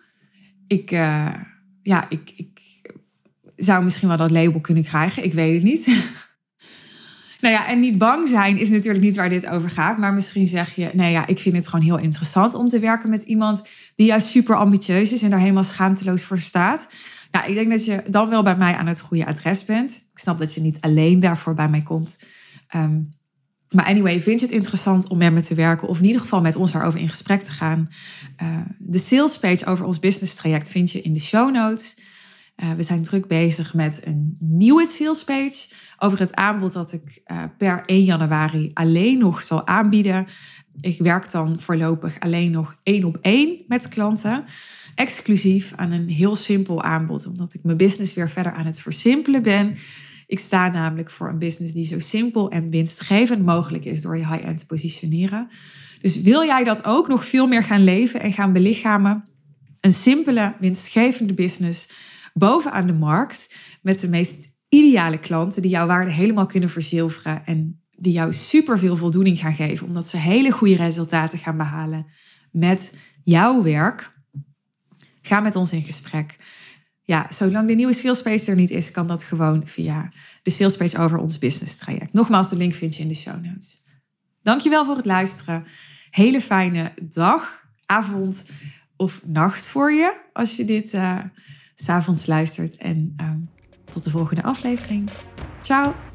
Ik, 0.66 0.90
uh, 0.90 1.34
ja, 1.82 2.06
ik, 2.08 2.32
ik 2.36 2.56
zou 3.56 3.84
misschien 3.84 4.08
wel 4.08 4.16
dat 4.16 4.30
label 4.30 4.60
kunnen 4.60 4.82
krijgen. 4.82 5.24
Ik 5.24 5.34
weet 5.34 5.54
het 5.54 5.62
niet. 5.62 5.86
nou 7.40 7.54
ja, 7.54 7.68
en 7.68 7.80
niet 7.80 7.98
bang 7.98 8.28
zijn 8.28 8.58
is 8.58 8.68
natuurlijk 8.68 9.04
niet 9.04 9.16
waar 9.16 9.28
dit 9.28 9.46
over 9.46 9.70
gaat. 9.70 9.98
Maar 9.98 10.14
misschien 10.14 10.46
zeg 10.46 10.74
je, 10.74 10.90
nee 10.92 11.12
ja, 11.12 11.26
ik 11.26 11.38
vind 11.38 11.56
het 11.56 11.68
gewoon 11.68 11.84
heel 11.84 11.98
interessant 11.98 12.54
om 12.54 12.68
te 12.68 12.78
werken 12.78 13.10
met 13.10 13.22
iemand 13.22 13.68
die 13.94 14.06
juist 14.06 14.28
super 14.28 14.56
ambitieus 14.56 15.12
is 15.12 15.22
en 15.22 15.30
daar 15.30 15.38
helemaal 15.38 15.64
schaamteloos 15.64 16.24
voor 16.24 16.38
staat. 16.38 16.88
Nou, 17.30 17.48
ik 17.48 17.54
denk 17.54 17.70
dat 17.70 17.84
je 17.84 18.02
dan 18.08 18.28
wel 18.28 18.42
bij 18.42 18.56
mij 18.56 18.74
aan 18.74 18.86
het 18.86 19.00
goede 19.00 19.26
adres 19.26 19.64
bent. 19.64 20.08
Ik 20.12 20.18
snap 20.18 20.38
dat 20.38 20.54
je 20.54 20.60
niet 20.60 20.80
alleen 20.80 21.20
daarvoor 21.20 21.54
bij 21.54 21.68
mij 21.68 21.82
komt. 21.82 22.18
Um, 22.76 23.08
maar 23.70 23.84
anyway, 23.84 24.20
vind 24.20 24.40
je 24.40 24.46
het 24.46 24.54
interessant 24.54 25.08
om 25.08 25.18
met 25.18 25.32
me 25.32 25.42
te 25.42 25.54
werken 25.54 25.88
of 25.88 25.98
in 25.98 26.04
ieder 26.04 26.20
geval 26.20 26.40
met 26.40 26.56
ons 26.56 26.72
daarover 26.72 27.00
in 27.00 27.08
gesprek 27.08 27.42
te 27.42 27.52
gaan? 27.52 27.90
Uh, 28.42 28.58
de 28.78 28.98
sales 28.98 29.38
page 29.38 29.66
over 29.66 29.84
ons 29.84 29.98
business 29.98 30.34
traject 30.34 30.70
vind 30.70 30.90
je 30.90 31.02
in 31.02 31.12
de 31.12 31.20
show 31.20 31.52
notes. 31.54 31.98
Uh, 32.56 32.72
we 32.72 32.82
zijn 32.82 33.02
druk 33.02 33.26
bezig 33.26 33.74
met 33.74 34.00
een 34.04 34.36
nieuwe 34.40 34.86
sales 34.86 35.24
page 35.24 35.68
over 35.98 36.18
het 36.18 36.34
aanbod 36.34 36.72
dat 36.72 36.92
ik 36.92 37.22
uh, 37.26 37.42
per 37.58 37.82
1 37.86 38.04
januari 38.04 38.70
alleen 38.74 39.18
nog 39.18 39.42
zal 39.42 39.66
aanbieden. 39.66 40.26
Ik 40.80 40.98
werk 40.98 41.30
dan 41.30 41.60
voorlopig 41.60 42.20
alleen 42.20 42.50
nog 42.50 42.76
één 42.82 43.04
op 43.04 43.18
één 43.20 43.64
met 43.68 43.88
klanten. 43.88 44.44
Exclusief 44.94 45.72
aan 45.76 45.92
een 45.92 46.08
heel 46.08 46.36
simpel 46.36 46.82
aanbod, 46.82 47.26
omdat 47.26 47.54
ik 47.54 47.64
mijn 47.64 47.76
business 47.76 48.14
weer 48.14 48.30
verder 48.30 48.52
aan 48.52 48.66
het 48.66 48.80
versimpelen 48.80 49.42
ben. 49.42 49.76
Ik 50.26 50.38
sta 50.38 50.68
namelijk 50.68 51.10
voor 51.10 51.28
een 51.28 51.38
business 51.38 51.74
die 51.74 51.84
zo 51.84 51.98
simpel 51.98 52.50
en 52.50 52.70
winstgevend 52.70 53.44
mogelijk 53.44 53.84
is 53.84 54.02
door 54.02 54.16
je 54.16 54.26
high-end 54.26 54.58
te 54.58 54.66
positioneren. 54.66 55.48
Dus 56.00 56.22
wil 56.22 56.44
jij 56.44 56.64
dat 56.64 56.84
ook 56.84 57.08
nog 57.08 57.24
veel 57.24 57.46
meer 57.46 57.64
gaan 57.64 57.84
leven 57.84 58.20
en 58.20 58.32
gaan 58.32 58.52
belichamen? 58.52 59.30
Een 59.80 59.92
simpele, 59.92 60.54
winstgevende 60.60 61.34
business 61.34 61.90
bovenaan 62.34 62.86
de 62.86 62.92
markt 62.92 63.54
met 63.82 64.00
de 64.00 64.08
meest 64.08 64.48
ideale 64.68 65.18
klanten 65.18 65.62
die 65.62 65.70
jouw 65.70 65.86
waarde 65.86 66.10
helemaal 66.10 66.46
kunnen 66.46 66.70
verzilveren 66.70 67.46
en 67.46 67.80
die 67.90 68.12
jou 68.12 68.32
super 68.32 68.78
veel 68.78 68.96
voldoening 68.96 69.38
gaan 69.38 69.54
geven, 69.54 69.86
omdat 69.86 70.08
ze 70.08 70.16
hele 70.16 70.50
goede 70.50 70.76
resultaten 70.76 71.38
gaan 71.38 71.56
behalen 71.56 72.06
met 72.50 72.94
jouw 73.22 73.62
werk. 73.62 74.14
Ga 75.22 75.40
met 75.40 75.56
ons 75.56 75.72
in 75.72 75.82
gesprek 75.82 76.38
ja, 77.06 77.26
zolang 77.28 77.68
de 77.68 77.74
nieuwe 77.74 77.92
salespage 77.92 78.50
er 78.50 78.56
niet 78.56 78.70
is, 78.70 78.90
kan 78.90 79.06
dat 79.06 79.24
gewoon 79.24 79.62
via 79.68 80.12
de 80.42 80.50
salespage 80.50 80.98
over 80.98 81.18
ons 81.18 81.38
business 81.38 81.78
traject. 81.78 82.12
Nogmaals, 82.12 82.48
de 82.48 82.56
link 82.56 82.74
vind 82.74 82.96
je 82.96 83.02
in 83.02 83.08
de 83.08 83.14
show 83.14 83.44
notes. 83.44 83.82
Dankjewel 84.42 84.84
voor 84.84 84.96
het 84.96 85.06
luisteren. 85.06 85.66
Hele 86.10 86.40
fijne 86.40 86.92
dag, 87.02 87.66
avond 87.86 88.50
of 88.96 89.20
nacht 89.24 89.68
voor 89.68 89.92
je 89.92 90.20
als 90.32 90.56
je 90.56 90.64
dit 90.64 90.92
uh, 90.92 91.18
s'avonds 91.74 92.26
luistert. 92.26 92.76
En 92.76 93.14
uh, 93.20 93.30
tot 93.84 94.04
de 94.04 94.10
volgende 94.10 94.42
aflevering. 94.42 95.10
Ciao! 95.62 96.05